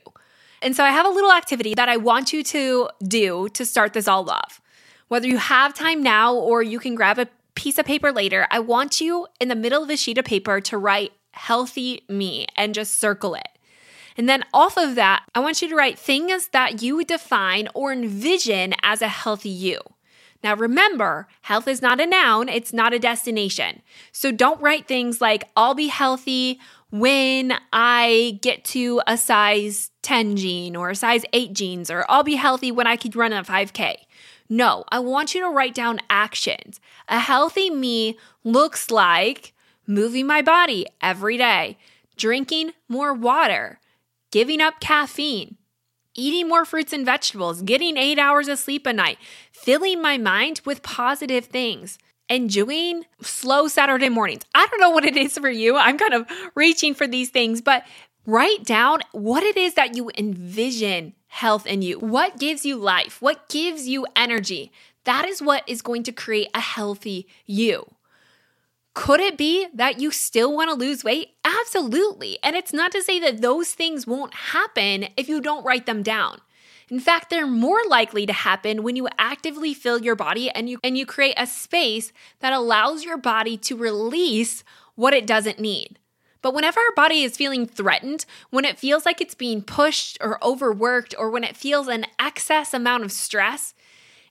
And 0.61 0.75
so, 0.75 0.83
I 0.83 0.89
have 0.89 1.05
a 1.05 1.09
little 1.09 1.31
activity 1.31 1.73
that 1.75 1.89
I 1.89 1.97
want 1.97 2.33
you 2.33 2.43
to 2.43 2.89
do 3.05 3.49
to 3.49 3.65
start 3.65 3.93
this 3.93 4.07
all 4.07 4.29
off. 4.29 4.61
Whether 5.07 5.27
you 5.27 5.37
have 5.37 5.73
time 5.73 6.01
now 6.01 6.33
or 6.33 6.63
you 6.63 6.79
can 6.79 6.95
grab 6.95 7.19
a 7.19 7.27
piece 7.55 7.77
of 7.77 7.85
paper 7.85 8.11
later, 8.11 8.47
I 8.49 8.59
want 8.59 9.01
you 9.01 9.27
in 9.39 9.49
the 9.49 9.55
middle 9.55 9.83
of 9.83 9.89
a 9.89 9.97
sheet 9.97 10.17
of 10.17 10.25
paper 10.25 10.59
to 10.61 10.77
write 10.77 11.11
healthy 11.31 12.03
me 12.07 12.47
and 12.55 12.73
just 12.73 12.99
circle 12.99 13.35
it. 13.35 13.47
And 14.17 14.30
then 14.30 14.43
off 14.54 14.78
of 14.78 14.95
that, 14.95 15.23
I 15.34 15.39
want 15.39 15.62
you 15.62 15.69
to 15.69 15.76
write 15.76 15.97
things 15.97 16.49
that 16.49 16.82
you 16.82 17.04
define 17.04 17.67
or 17.73 17.91
envision 17.91 18.73
as 18.84 19.02
a 19.02 19.08
healthy 19.08 19.49
you. 19.49 19.80
Now, 20.43 20.56
remember, 20.56 21.28
health 21.43 21.67
is 21.67 21.82
not 21.82 22.02
a 22.02 22.06
noun, 22.06 22.49
it's 22.49 22.73
not 22.73 22.93
a 22.93 22.99
destination. 22.99 23.82
So 24.12 24.32
don't 24.32 24.62
write 24.62 24.88
things 24.88 25.21
like, 25.21 25.45
I'll 25.56 25.73
be 25.73 25.88
healthy 25.88 26.60
when 26.91 27.54
I 27.71 28.38
get 28.41 28.65
to 28.65 29.02
a 29.08 29.17
size 29.17 29.89
10 30.02 30.36
jean 30.36 30.76
or 30.76 30.89
a 30.89 30.95
size 30.95 31.23
8 31.32 31.54
jeans, 31.54 31.89
or 31.89 32.06
I'll 32.10 32.23
be 32.23 32.36
healthy 32.36 32.71
when 32.71 32.88
I 32.88 32.97
could 32.97 33.15
run 33.15 33.32
a 33.32 33.43
5K. 33.43 33.95
No, 34.49 34.84
I 34.91 34.99
want 34.99 35.34
you 35.34 35.41
to 35.41 35.49
write 35.49 35.73
down 35.73 36.02
actions. 36.10 36.80
A 37.08 37.19
healthy 37.19 37.69
me 37.69 38.17
looks 38.43 38.91
like 38.91 39.54
moving 39.88 40.28
my 40.28 40.41
body 40.41 40.86
every 41.02 41.38
day, 41.38 41.78
drinking 42.17 42.73
more 42.88 43.13
water, 43.13 43.80
giving 44.34 44.62
up 44.62 44.80
caffeine, 44.80 45.58
eating 46.15 46.50
more 46.50 46.65
fruits 46.65 46.91
and 46.91 47.06
vegetables, 47.06 47.62
getting 47.62 47.98
eight 47.98 48.17
hours 48.17 48.48
of 48.48 48.58
sleep 48.58 48.88
a 48.88 48.91
night, 48.91 49.19
filling 49.52 50.02
my 50.02 50.17
mind 50.17 50.60
with 50.65 50.82
positive 50.82 51.46
things, 51.46 52.00
enjoying 52.30 53.06
slow 53.22 53.67
Saturday 53.67 54.10
mornings. 54.10 54.41
I 54.56 54.65
don't 54.65 54.80
know 54.80 54.89
what 54.89 55.06
it 55.06 55.15
is 55.15 55.38
for 55.38 55.52
you. 55.52 55.78
I'm 55.78 56.00
kind 56.00 56.15
of 56.15 56.26
reaching 56.56 56.96
for 56.96 57.06
these 57.06 57.30
things, 57.30 57.62
but 57.62 57.86
write 58.26 58.63
down 58.63 59.02
what 59.12 59.43
it 59.43 59.56
is 59.56 59.76
that 59.76 59.96
you 59.96 60.10
envision 60.17 61.13
health 61.28 61.67
in 61.67 61.84
you. 61.84 62.00
What 62.00 62.39
gives 62.39 62.65
you 62.65 62.78
life? 62.78 63.22
What 63.22 63.48
gives 63.50 63.88
you 63.88 64.08
energy? 64.15 64.72
That 65.04 65.28
is 65.28 65.43
what 65.43 65.63
is 65.67 65.84
going 65.84 66.02
to 66.04 66.12
create 66.12 66.50
a 66.56 66.60
healthy 66.60 67.28
you. 67.46 67.86
Could 68.93 69.19
it 69.19 69.38
be 69.38 69.67
that 69.73 69.99
you 69.99 70.12
still 70.12 70.53
want 70.53 70.69
to 70.69 70.75
lose 70.75 71.03
weight? 71.03 71.32
Absolutely. 71.43 72.38
And 72.43 72.56
it's 72.56 72.73
not 72.73 72.91
to 72.91 73.01
say 73.01 73.19
that 73.19 73.41
those 73.41 73.71
things 73.71 74.06
won't 74.06 74.34
happen 74.34 75.08
if 75.17 75.27
you 75.27 75.41
don't 75.41 75.65
write 75.65 75.86
them 75.86 76.03
down. 76.03 76.39
In 76.89 76.99
fact, 76.99 77.29
they're 77.29 77.47
more 77.47 77.79
likely 77.88 78.25
to 78.27 78.34
happen 78.34 78.84
when 78.84 78.95
you 78.95 79.08
actively 79.17 79.73
fill 79.73 80.01
your 80.01 80.15
body 80.15 80.49
and 80.51 80.69
you 80.69 80.79
and 80.84 80.97
you 80.97 81.06
create 81.06 81.34
a 81.38 81.47
space 81.47 82.12
that 82.39 82.53
allows 82.53 83.03
your 83.03 83.17
body 83.17 83.58
to 83.58 83.75
release 83.75 84.63
what 84.95 85.13
it 85.13 85.25
doesn't 85.25 85.60
need. 85.60 85.97
But 86.43 86.53
whenever 86.53 86.79
our 86.79 86.93
body 86.95 87.23
is 87.23 87.38
feeling 87.38 87.65
threatened, 87.65 88.25
when 88.49 88.65
it 88.65 88.77
feels 88.77 89.06
like 89.06 89.21
it's 89.21 89.34
being 89.34 89.62
pushed 89.62 90.17
or 90.21 90.43
overworked, 90.43 91.15
or 91.17 91.29
when 91.29 91.45
it 91.45 91.56
feels 91.56 91.88
an 91.88 92.06
excess 92.19 92.73
amount 92.73 93.06
of 93.06 93.13
stress, 93.13 93.73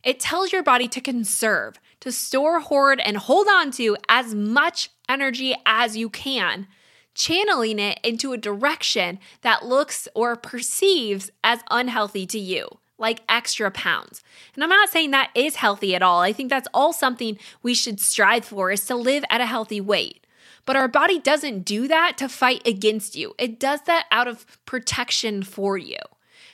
it 0.04 0.20
tells 0.20 0.52
your 0.52 0.62
body 0.62 0.88
to 0.88 1.00
conserve, 1.00 1.80
to 2.02 2.10
store, 2.10 2.58
hoard, 2.58 3.00
and 3.00 3.16
hold 3.16 3.46
on 3.46 3.70
to 3.70 3.96
as 4.08 4.34
much 4.34 4.90
energy 5.08 5.54
as 5.64 5.96
you 5.96 6.10
can, 6.10 6.66
channeling 7.14 7.78
it 7.78 8.00
into 8.02 8.32
a 8.32 8.36
direction 8.38 9.20
that 9.42 9.64
looks 9.64 10.08
or 10.12 10.34
perceives 10.34 11.30
as 11.44 11.60
unhealthy 11.70 12.26
to 12.26 12.40
you, 12.40 12.66
like 12.98 13.20
extra 13.28 13.70
pounds. 13.70 14.24
And 14.56 14.64
I'm 14.64 14.70
not 14.70 14.88
saying 14.88 15.12
that 15.12 15.30
is 15.36 15.56
healthy 15.56 15.94
at 15.94 16.02
all. 16.02 16.18
I 16.20 16.32
think 16.32 16.50
that's 16.50 16.66
all 16.74 16.92
something 16.92 17.38
we 17.62 17.72
should 17.72 18.00
strive 18.00 18.44
for 18.44 18.72
is 18.72 18.84
to 18.86 18.96
live 18.96 19.24
at 19.30 19.40
a 19.40 19.46
healthy 19.46 19.80
weight. 19.80 20.26
But 20.64 20.74
our 20.74 20.88
body 20.88 21.20
doesn't 21.20 21.64
do 21.64 21.86
that 21.86 22.18
to 22.18 22.28
fight 22.28 22.66
against 22.66 23.14
you. 23.14 23.34
It 23.38 23.60
does 23.60 23.82
that 23.82 24.06
out 24.10 24.26
of 24.26 24.44
protection 24.66 25.44
for 25.44 25.78
you. 25.78 25.98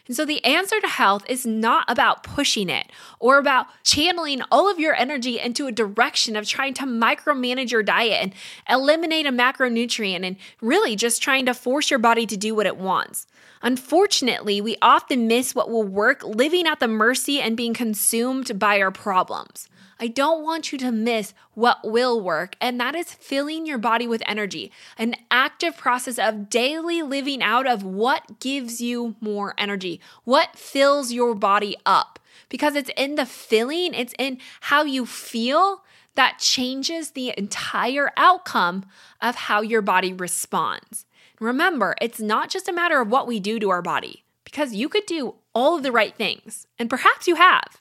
And 0.09 0.17
so 0.17 0.25
the 0.25 0.45
answer 0.45 0.81
to 0.81 0.89
health 0.89 1.25
is 1.29 1.47
not 1.47 1.85
about 1.87 2.23
pushing 2.23 2.71
it 2.71 2.91
or 3.21 3.39
about 3.39 3.67
channeling 3.85 4.41
all 4.51 4.71
of 4.71 4.81
your 4.81 4.95
energy 4.95 5.39
into 5.39 5.67
a 5.67 5.73
direction 5.73 6.35
of 6.35 6.49
trying 6.49 6.75
to 6.75 6.85
micromanage 6.85 7.71
your 7.71 7.83
diet 7.83 8.23
and 8.23 8.33
eliminate 8.69 9.27
a 9.27 9.31
macronutrient 9.31 10.27
and 10.27 10.37
really 10.63 10.97
just 10.97 11.23
trying 11.23 11.45
to 11.45 11.55
force 11.55 11.91
your 11.91 11.99
body 11.99 12.25
to 12.27 12.39
do 12.39 12.55
what 12.55 12.67
it 12.67 12.79
wants. 12.79 13.27
Unfortunately, 13.61 14.61
we 14.61 14.77
often 14.81 15.29
miss 15.29 15.55
what 15.55 15.71
will 15.71 15.85
work 15.85 16.25
living 16.25 16.67
at 16.67 16.81
the 16.81 16.89
mercy 16.89 17.39
and 17.41 17.57
being 17.57 17.75
consumed 17.75 18.59
by 18.59 18.81
our 18.81 18.91
problems. 18.91 19.69
I 20.01 20.07
don't 20.07 20.45
want 20.45 20.71
you 20.71 20.79
to 20.79 20.93
miss 20.93 21.35
what 21.55 21.79
will 21.83 22.21
work, 22.21 22.55
and 22.61 22.79
that 22.79 22.95
is 22.95 23.13
filling 23.13 23.67
your 23.67 23.79
body 23.79 24.07
with 24.07 24.23
energy, 24.27 24.71
an 24.97 25.17
active 25.31 25.77
process 25.77 26.19
of 26.19 26.49
daily 26.49 27.03
living 27.03 27.43
out 27.43 27.67
of 27.67 27.83
what 27.83 28.39
gives 28.39 28.81
you 28.81 29.17
more 29.21 29.55
energy, 29.59 30.01
what 30.25 30.57
fills 30.57 31.13
your 31.13 31.35
body 31.35 31.77
up. 31.85 32.21
Because 32.49 32.77
it's 32.77 32.91
in 32.97 33.17
the 33.17 33.27
filling, 33.27 33.93
it's 33.93 34.15
in 34.19 34.39
how 34.63 34.85
you 34.85 35.05
feel 35.05 35.85
that 36.15 36.39
changes 36.39 37.11
the 37.11 37.35
entire 37.37 38.13
outcome 38.17 38.87
of 39.21 39.35
how 39.35 39.61
your 39.61 39.83
body 39.83 40.13
responds. 40.13 41.07
Remember, 41.41 41.95
it's 42.01 42.21
not 42.21 42.51
just 42.51 42.69
a 42.69 42.73
matter 42.73 43.01
of 43.01 43.11
what 43.11 43.27
we 43.27 43.39
do 43.39 43.59
to 43.59 43.71
our 43.71 43.83
body, 43.83 44.25
because 44.45 44.75
you 44.75 44.89
could 44.89 45.07
do 45.07 45.35
all 45.55 45.77
of 45.77 45.83
the 45.83 45.93
right 45.93 46.15
things, 46.15 46.67
and 46.79 46.89
perhaps 46.89 47.27
you 47.27 47.35
have 47.35 47.78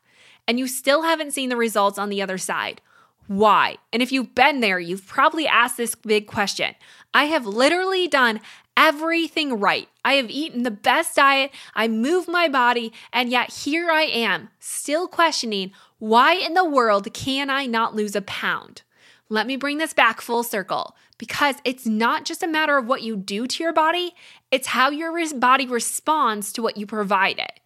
and 0.48 0.60
you 0.60 0.68
still 0.68 1.04
haven't 1.04 1.34
seen 1.34 1.50
the 1.50 1.58
results 1.58 1.98
on 1.98 2.10
the 2.10 2.22
other 2.22 2.38
side. 2.38 2.82
Why? 3.28 3.78
And 3.92 4.02
if 4.02 4.12
you've 4.12 4.34
been 4.34 4.62
there, 4.62 4.80
you've 4.80 5.06
probably 5.06 5.48
asked 5.48 5.78
this 5.78 5.96
big 5.96 6.28
question. 6.28 6.76
I 7.14 7.26
have 7.26 7.46
literally 7.46 8.08
done 8.08 8.40
everything 8.78 9.60
right. 9.60 9.90
I 10.06 10.14
have 10.14 10.30
eaten 10.30 10.64
the 10.64 10.72
best 10.72 11.16
diet, 11.16 11.52
I 11.74 11.88
move 11.88 12.28
my 12.28 12.48
body, 12.48 12.94
and 13.12 13.30
yet 13.30 13.52
here 13.52 13.90
I 13.92 14.04
am, 14.04 14.50
still 14.60 15.08
questioning 15.08 15.74
why 16.00 16.34
in 16.34 16.54
the 16.54 16.64
world 16.64 17.12
can 17.14 17.50
I 17.50 17.66
not 17.66 17.96
lose 17.96 18.16
a 18.16 18.22
pound? 18.22 18.84
Let 19.30 19.48
me 19.48 19.58
bring 19.58 19.80
this 19.80 19.94
back 19.94 20.22
full 20.22 20.44
circle 20.44 20.96
because 21.18 21.56
it's 21.66 21.88
not 21.88 22.24
just 22.24 22.44
a 22.44 22.48
matter 22.48 22.78
of 22.78 22.86
what 22.86 23.02
you 23.02 23.18
do 23.18 23.48
to 23.48 23.64
your 23.64 23.74
body, 23.74 24.14
it's 24.52 24.68
how 24.68 24.90
your 24.90 25.12
body 25.36 25.66
responds 25.66 26.54
to 26.54 26.62
what 26.62 26.78
you 26.78 26.86
provide 26.86 27.40
it. 27.40 27.60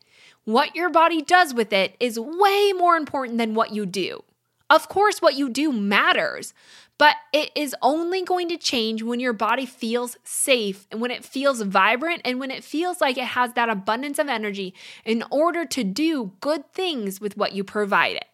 What 0.45 0.75
your 0.75 0.89
body 0.89 1.21
does 1.21 1.53
with 1.53 1.71
it 1.71 1.95
is 1.99 2.19
way 2.19 2.73
more 2.75 2.95
important 2.95 3.37
than 3.37 3.53
what 3.53 3.71
you 3.71 3.85
do. 3.85 4.23
Of 4.71 4.89
course, 4.89 5.21
what 5.21 5.35
you 5.35 5.49
do 5.49 5.71
matters, 5.71 6.53
but 6.97 7.15
it 7.33 7.51
is 7.55 7.75
only 7.81 8.23
going 8.23 8.47
to 8.49 8.57
change 8.57 9.03
when 9.03 9.19
your 9.19 9.33
body 9.33 9.65
feels 9.65 10.17
safe 10.23 10.87
and 10.89 11.01
when 11.01 11.11
it 11.11 11.25
feels 11.25 11.61
vibrant 11.61 12.21
and 12.23 12.39
when 12.39 12.49
it 12.51 12.63
feels 12.63 13.01
like 13.01 13.17
it 13.17 13.25
has 13.25 13.53
that 13.53 13.69
abundance 13.69 14.17
of 14.17 14.29
energy 14.29 14.73
in 15.05 15.23
order 15.29 15.65
to 15.65 15.83
do 15.83 16.31
good 16.39 16.71
things 16.73 17.19
with 17.19 17.35
what 17.37 17.51
you 17.51 17.63
provide 17.63 18.15
it. 18.15 18.25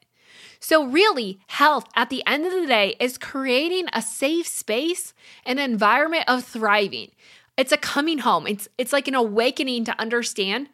So, 0.59 0.85
really, 0.85 1.39
health 1.47 1.85
at 1.95 2.09
the 2.09 2.23
end 2.25 2.45
of 2.45 2.53
the 2.53 2.67
day 2.67 2.95
is 2.99 3.17
creating 3.17 3.87
a 3.93 4.01
safe 4.01 4.47
space, 4.47 5.13
an 5.45 5.59
environment 5.59 6.25
of 6.27 6.43
thriving. 6.43 7.11
It's 7.57 7.71
a 7.71 7.77
coming 7.77 8.19
home. 8.19 8.47
It's, 8.47 8.67
it's 8.77 8.93
like 8.93 9.07
an 9.07 9.15
awakening 9.15 9.85
to 9.85 9.99
understand 9.99 10.69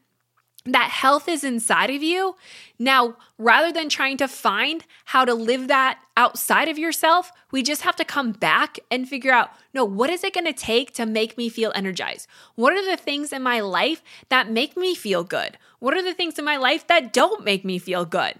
that 0.65 0.89
health 0.89 1.27
is 1.27 1.43
inside 1.43 1.89
of 1.89 2.01
you. 2.01 2.35
Now, 2.79 3.17
rather 3.37 3.71
than 3.71 3.89
trying 3.89 4.17
to 4.17 4.27
find 4.27 4.85
how 5.05 5.25
to 5.25 5.33
live 5.33 5.67
that 5.67 5.99
outside 6.15 6.69
of 6.69 6.77
yourself, 6.77 7.31
we 7.51 7.63
just 7.63 7.81
have 7.81 7.95
to 7.97 8.05
come 8.05 8.31
back 8.31 8.79
and 8.89 9.07
figure 9.07 9.33
out 9.33 9.51
no, 9.73 9.83
what 9.83 10.09
is 10.09 10.23
it 10.23 10.33
going 10.33 10.45
to 10.45 10.53
take 10.53 10.93
to 10.93 11.05
make 11.05 11.37
me 11.37 11.49
feel 11.49 11.71
energized? 11.75 12.27
What 12.55 12.73
are 12.73 12.85
the 12.85 12.97
things 12.97 13.33
in 13.33 13.41
my 13.41 13.59
life 13.59 14.01
that 14.29 14.49
make 14.49 14.77
me 14.77 14.95
feel 14.95 15.23
good? 15.23 15.57
What 15.79 15.95
are 15.95 16.03
the 16.03 16.13
things 16.13 16.39
in 16.39 16.45
my 16.45 16.57
life 16.57 16.87
that 16.87 17.11
don't 17.11 17.43
make 17.43 17.65
me 17.65 17.77
feel 17.79 18.05
good? 18.05 18.35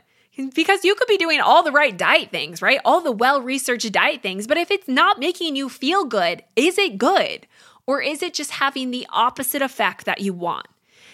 Because 0.56 0.84
you 0.84 0.96
could 0.96 1.08
be 1.08 1.18
doing 1.18 1.42
all 1.42 1.62
the 1.62 1.72
right 1.72 1.96
diet 1.96 2.32
things, 2.32 2.62
right? 2.62 2.80
All 2.86 3.02
the 3.02 3.12
well 3.12 3.42
researched 3.42 3.92
diet 3.92 4.22
things. 4.22 4.48
But 4.48 4.58
if 4.58 4.72
it's 4.72 4.88
not 4.88 5.20
making 5.20 5.56
you 5.56 5.70
feel 5.70 6.06
good, 6.06 6.44
is 6.56 6.78
it 6.78 6.98
good? 6.98 7.48
Or 7.86 8.02
is 8.02 8.24
it 8.24 8.34
just 8.34 8.52
having 8.52 8.92
the 8.92 9.06
opposite 9.10 9.62
effect 9.62 10.06
that 10.06 10.22
you 10.22 10.34
want? 10.34 10.68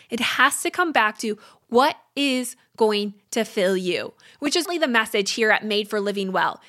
It 0.09 0.19
has 0.19 0.61
to 0.61 0.71
come 0.71 0.91
back 0.91 1.17
to 1.19 1.37
what 1.67 1.97
is 2.15 2.55
going 2.77 3.13
to 3.31 3.43
fill 3.43 3.77
you, 3.77 4.13
which 4.39 4.55
is 4.55 4.65
really 4.65 4.79
the 4.79 4.87
message 4.87 5.31
here 5.31 5.51
at 5.51 5.65
Made 5.65 5.89
for 5.89 5.99
Living 5.99 6.31
Well 6.31 6.59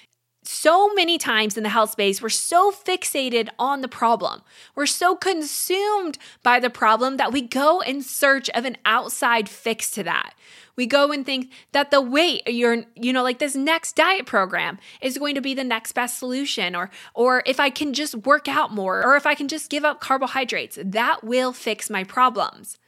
so 0.43 0.93
many 0.95 1.17
times 1.17 1.57
in 1.57 1.63
the 1.63 1.69
health 1.69 1.93
space, 1.93 2.21
we're 2.21 2.29
so 2.29 2.73
fixated 2.73 3.49
on 3.59 3.83
the 3.83 3.89
problem. 3.89 4.43
We're 4.75 4.87
so 4.87 5.15
consumed 5.15 6.19
by 6.43 6.59
the 6.59 6.71
problem 6.71 7.19
that 7.19 7.33
we 7.33 7.41
go 7.41 7.81
in 7.81 8.03
search 8.03 8.51
of 8.51 8.65
an 8.65 8.77
outside 8.85 9.49
fix 9.49 9.91
to 9.93 10.03
that. 10.03 10.35
We 10.77 10.87
go 10.87 11.13
and 11.13 11.25
think 11.25 11.53
that 11.73 11.91
the 11.91 12.01
weight 12.01 12.43
you're, 12.49 12.85
you 12.97 13.13
know, 13.13 13.23
like 13.23 13.39
this 13.39 13.55
next 13.55 13.97
diet 13.97 14.27
program 14.27 14.79
is 15.01 15.19
going 15.19 15.35
to 15.35 15.41
be 15.41 15.55
the 15.55 15.65
next 15.65 15.93
best 15.93 16.19
solution, 16.19 16.75
or, 16.75 16.91
or 17.15 17.43
if 17.45 17.61
I 17.61 17.71
can 17.71 17.93
just 17.93 18.15
work 18.15 18.49
out 18.49 18.73
more, 18.73 19.05
or 19.05 19.17
if 19.17 19.27
I 19.27 19.35
can 19.35 19.47
just 19.47 19.71
give 19.71 19.85
up 19.85 20.01
carbohydrates, 20.01 20.79
that 20.83 21.23
will 21.23 21.53
fix 21.53 21.91
my 21.91 22.03
problems. 22.03 22.79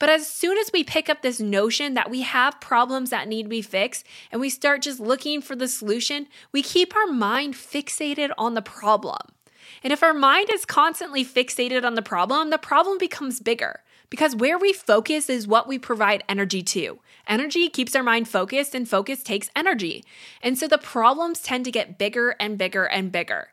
But 0.00 0.08
as 0.08 0.26
soon 0.26 0.58
as 0.58 0.70
we 0.72 0.82
pick 0.82 1.08
up 1.08 1.22
this 1.22 1.38
notion 1.38 1.94
that 1.94 2.10
we 2.10 2.22
have 2.22 2.60
problems 2.60 3.10
that 3.10 3.28
need 3.28 3.44
to 3.44 3.48
be 3.48 3.62
fixed 3.62 4.04
and 4.32 4.40
we 4.40 4.48
start 4.48 4.82
just 4.82 4.98
looking 4.98 5.42
for 5.42 5.54
the 5.54 5.68
solution, 5.68 6.26
we 6.50 6.62
keep 6.62 6.96
our 6.96 7.06
mind 7.06 7.54
fixated 7.54 8.30
on 8.36 8.54
the 8.54 8.62
problem. 8.62 9.20
And 9.84 9.92
if 9.92 10.02
our 10.02 10.14
mind 10.14 10.48
is 10.50 10.64
constantly 10.64 11.24
fixated 11.24 11.84
on 11.84 11.94
the 11.94 12.02
problem, 12.02 12.48
the 12.48 12.58
problem 12.58 12.96
becomes 12.96 13.40
bigger 13.40 13.80
because 14.08 14.34
where 14.34 14.58
we 14.58 14.72
focus 14.72 15.28
is 15.28 15.46
what 15.46 15.68
we 15.68 15.78
provide 15.78 16.24
energy 16.28 16.62
to. 16.62 16.98
Energy 17.28 17.68
keeps 17.68 17.94
our 17.94 18.02
mind 18.02 18.26
focused, 18.26 18.74
and 18.74 18.88
focus 18.88 19.22
takes 19.22 19.50
energy. 19.54 20.04
And 20.42 20.58
so 20.58 20.66
the 20.66 20.78
problems 20.78 21.40
tend 21.40 21.64
to 21.66 21.70
get 21.70 21.96
bigger 21.96 22.34
and 22.40 22.58
bigger 22.58 22.86
and 22.86 23.12
bigger 23.12 23.52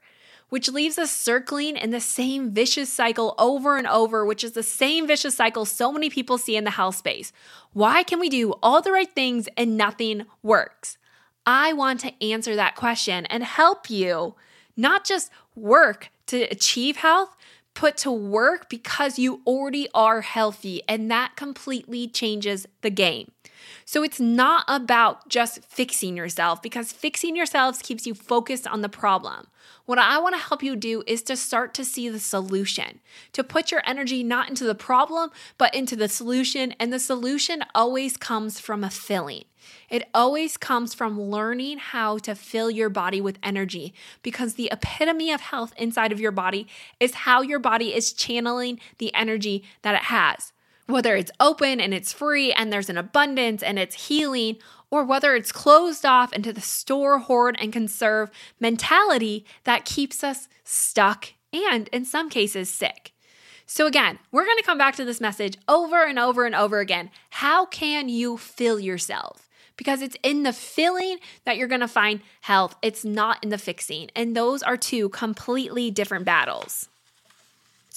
which 0.49 0.69
leaves 0.69 0.97
us 0.97 1.11
circling 1.11 1.75
in 1.75 1.91
the 1.91 1.99
same 1.99 2.51
vicious 2.51 2.91
cycle 2.91 3.35
over 3.37 3.77
and 3.77 3.87
over, 3.87 4.25
which 4.25 4.43
is 4.43 4.53
the 4.53 4.63
same 4.63 5.07
vicious 5.07 5.35
cycle 5.35 5.65
so 5.65 5.91
many 5.91 6.09
people 6.09 6.37
see 6.37 6.55
in 6.55 6.63
the 6.63 6.71
health 6.71 6.95
space. 6.95 7.31
Why 7.73 8.03
can 8.03 8.19
we 8.19 8.29
do 8.29 8.53
all 8.63 8.81
the 8.81 8.91
right 8.91 9.13
things 9.13 9.47
and 9.57 9.77
nothing 9.77 10.25
works? 10.41 10.97
I 11.45 11.73
want 11.73 11.99
to 12.01 12.23
answer 12.23 12.55
that 12.55 12.75
question 12.75 13.25
and 13.27 13.43
help 13.43 13.89
you 13.89 14.35
not 14.75 15.05
just 15.05 15.31
work 15.55 16.09
to 16.27 16.43
achieve 16.43 16.97
health, 16.97 17.35
put 17.73 17.97
to 17.97 18.11
work 18.11 18.69
because 18.69 19.19
you 19.19 19.41
already 19.45 19.87
are 19.93 20.21
healthy, 20.21 20.81
and 20.87 21.09
that 21.11 21.35
completely 21.35 22.07
changes 22.07 22.67
the 22.81 22.89
game. 22.89 23.31
So 23.85 24.03
it's 24.03 24.19
not 24.19 24.65
about 24.67 25.29
just 25.29 25.63
fixing 25.63 26.17
yourself 26.17 26.61
because 26.61 26.91
fixing 26.91 27.35
yourselves 27.35 27.81
keeps 27.81 28.05
you 28.05 28.13
focused 28.13 28.67
on 28.67 28.81
the 28.81 28.89
problem. 28.89 29.47
What 29.85 29.99
I 29.99 30.19
want 30.19 30.35
to 30.35 30.41
help 30.41 30.61
you 30.61 30.75
do 30.75 31.03
is 31.07 31.21
to 31.23 31.37
start 31.37 31.73
to 31.75 31.85
see 31.85 32.09
the 32.09 32.19
solution, 32.19 32.99
to 33.31 33.43
put 33.43 33.71
your 33.71 33.81
energy 33.85 34.23
not 34.23 34.49
into 34.49 34.65
the 34.65 34.75
problem, 34.75 35.31
but 35.57 35.73
into 35.73 35.95
the 35.95 36.09
solution. 36.09 36.73
And 36.79 36.91
the 36.91 36.99
solution 36.99 37.63
always 37.73 38.17
comes 38.17 38.59
from 38.59 38.83
a 38.83 38.89
filling. 38.89 39.45
It 39.89 40.07
always 40.13 40.57
comes 40.57 40.93
from 40.93 41.21
learning 41.21 41.77
how 41.77 42.17
to 42.19 42.35
fill 42.35 42.69
your 42.69 42.89
body 42.89 43.21
with 43.21 43.39
energy 43.41 43.93
because 44.21 44.55
the 44.55 44.69
epitome 44.71 45.31
of 45.31 45.41
health 45.41 45.73
inside 45.77 46.11
of 46.11 46.19
your 46.19 46.31
body 46.31 46.67
is 46.99 47.13
how 47.13 47.41
your 47.41 47.59
body 47.59 47.93
is 47.93 48.13
channeling 48.13 48.79
the 48.97 49.13
energy 49.13 49.63
that 49.81 49.95
it 49.95 50.03
has 50.03 50.51
whether 50.87 51.15
it's 51.15 51.31
open 51.39 51.79
and 51.79 51.93
it's 51.93 52.11
free 52.11 52.51
and 52.51 52.71
there's 52.71 52.89
an 52.89 52.97
abundance 52.97 53.61
and 53.61 53.77
it's 53.77 54.07
healing, 54.07 54.57
or 54.89 55.03
whether 55.03 55.35
it's 55.35 55.51
closed 55.51 56.05
off 56.05 56.33
into 56.33 56.53
the 56.53 56.61
store, 56.61 57.19
hoard, 57.19 57.57
and 57.59 57.73
conserve 57.73 58.31
mentality 58.59 59.45
that 59.65 59.85
keeps 59.85 60.23
us 60.23 60.47
stuck 60.63 61.33
and, 61.53 61.87
in 61.89 62.05
some 62.05 62.29
cases, 62.29 62.69
sick. 62.69 63.13
So, 63.65 63.85
again, 63.85 64.19
we're 64.31 64.45
to 64.57 64.63
come 64.63 64.77
back 64.77 64.95
to 64.95 65.03
this 65.03 65.19
message 65.19 65.57
over 65.67 66.05
and 66.05 66.17
over 66.17 66.45
and 66.45 66.55
over 66.55 66.79
again. 66.79 67.09
How 67.31 67.65
can 67.65 68.07
you 68.07 68.37
fill 68.37 68.79
yourself? 68.79 69.49
Because 69.75 70.01
it's 70.01 70.15
in 70.23 70.43
the 70.43 70.53
filling 70.53 71.17
that 71.43 71.57
you're 71.57 71.67
to 71.81 71.87
find 71.87 72.21
health, 72.41 72.75
it's 72.81 73.03
not 73.03 73.43
in 73.43 73.49
the 73.49 73.57
fixing. 73.57 74.09
And 74.15 74.35
those 74.35 74.63
are 74.63 74.77
two 74.77 75.09
completely 75.09 75.91
different 75.91 76.23
battles. 76.23 76.87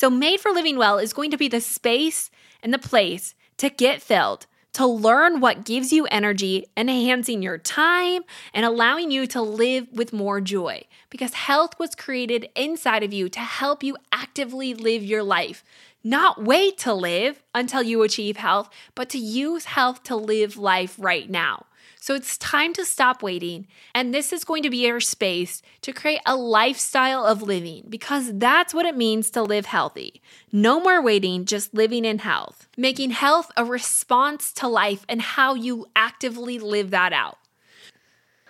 So, 0.00 0.08
Made 0.08 0.40
for 0.40 0.50
Living 0.50 0.78
Well 0.78 0.96
is 0.96 1.12
going 1.12 1.30
to 1.30 1.36
be 1.36 1.48
the 1.48 1.60
space 1.60 2.30
and 2.62 2.72
the 2.72 2.78
place 2.78 3.34
to 3.58 3.68
get 3.68 4.00
filled, 4.00 4.46
to 4.72 4.86
learn 4.86 5.40
what 5.40 5.66
gives 5.66 5.92
you 5.92 6.06
energy, 6.06 6.64
enhancing 6.74 7.42
your 7.42 7.58
time, 7.58 8.22
and 8.54 8.64
allowing 8.64 9.10
you 9.10 9.26
to 9.26 9.42
live 9.42 9.88
with 9.92 10.14
more 10.14 10.40
joy. 10.40 10.84
Because 11.10 11.34
health 11.34 11.78
was 11.78 11.94
created 11.94 12.48
inside 12.56 13.02
of 13.02 13.12
you 13.12 13.28
to 13.28 13.40
help 13.40 13.82
you 13.82 13.98
actively 14.10 14.72
live 14.72 15.02
your 15.02 15.22
life. 15.22 15.62
Not 16.02 16.42
wait 16.42 16.78
to 16.78 16.94
live 16.94 17.42
until 17.54 17.82
you 17.82 18.02
achieve 18.02 18.38
health, 18.38 18.70
but 18.94 19.10
to 19.10 19.18
use 19.18 19.66
health 19.66 20.02
to 20.04 20.16
live 20.16 20.56
life 20.56 20.96
right 20.98 21.28
now. 21.28 21.66
So 22.00 22.14
it's 22.14 22.38
time 22.38 22.72
to 22.74 22.84
stop 22.86 23.22
waiting. 23.22 23.66
And 23.94 24.14
this 24.14 24.32
is 24.32 24.42
going 24.44 24.62
to 24.62 24.70
be 24.70 24.86
your 24.86 25.00
space 25.00 25.60
to 25.82 25.92
create 25.92 26.22
a 26.24 26.34
lifestyle 26.34 27.26
of 27.26 27.42
living 27.42 27.84
because 27.90 28.32
that's 28.38 28.72
what 28.72 28.86
it 28.86 28.96
means 28.96 29.30
to 29.32 29.42
live 29.42 29.66
healthy. 29.66 30.22
No 30.50 30.80
more 30.80 31.02
waiting, 31.02 31.44
just 31.44 31.74
living 31.74 32.06
in 32.06 32.20
health, 32.20 32.66
making 32.76 33.10
health 33.10 33.52
a 33.56 33.64
response 33.66 34.50
to 34.54 34.66
life 34.66 35.04
and 35.10 35.20
how 35.20 35.54
you 35.54 35.86
actively 35.94 36.58
live 36.58 36.90
that 36.90 37.12
out 37.12 37.36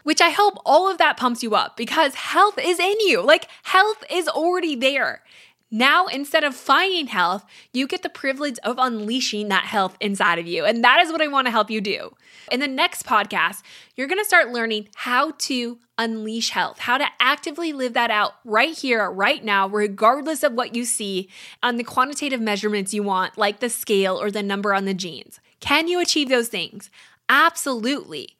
which 0.02 0.20
I 0.20 0.30
hope 0.30 0.54
all 0.64 0.90
of 0.90 0.98
that 0.98 1.16
pumps 1.16 1.42
you 1.42 1.54
up 1.54 1.76
because 1.76 2.14
health 2.14 2.58
is 2.58 2.78
in 2.78 2.96
you. 3.00 3.22
Like, 3.22 3.48
health 3.62 4.02
is 4.10 4.28
already 4.28 4.74
there. 4.74 5.22
Now, 5.70 6.06
instead 6.06 6.42
of 6.42 6.56
finding 6.56 7.06
health, 7.06 7.44
you 7.72 7.86
get 7.86 8.02
the 8.02 8.08
privilege 8.08 8.58
of 8.64 8.76
unleashing 8.78 9.48
that 9.48 9.64
health 9.64 9.96
inside 10.00 10.38
of 10.40 10.46
you. 10.46 10.64
And 10.64 10.82
that 10.82 11.00
is 11.00 11.12
what 11.12 11.22
I 11.22 11.28
want 11.28 11.46
to 11.46 11.52
help 11.52 11.70
you 11.70 11.80
do. 11.80 12.14
In 12.50 12.58
the 12.58 12.66
next 12.66 13.06
podcast, 13.06 13.62
you're 13.94 14.08
going 14.08 14.18
to 14.18 14.24
start 14.24 14.50
learning 14.50 14.88
how 14.96 15.32
to 15.32 15.78
unleash 15.96 16.50
health, 16.50 16.80
how 16.80 16.98
to 16.98 17.06
actively 17.20 17.72
live 17.72 17.92
that 17.92 18.10
out 18.10 18.32
right 18.44 18.76
here, 18.76 19.08
right 19.10 19.44
now, 19.44 19.68
regardless 19.68 20.42
of 20.42 20.54
what 20.54 20.74
you 20.74 20.84
see 20.84 21.28
on 21.62 21.76
the 21.76 21.84
quantitative 21.84 22.40
measurements 22.40 22.92
you 22.92 23.02
want, 23.04 23.38
like 23.38 23.60
the 23.60 23.70
scale 23.70 24.20
or 24.20 24.30
the 24.30 24.42
number 24.42 24.74
on 24.74 24.86
the 24.86 24.94
jeans. 24.94 25.38
Can 25.60 25.86
you 25.86 26.00
achieve 26.00 26.28
those 26.28 26.48
things? 26.48 26.90
Absolutely. 27.28 28.36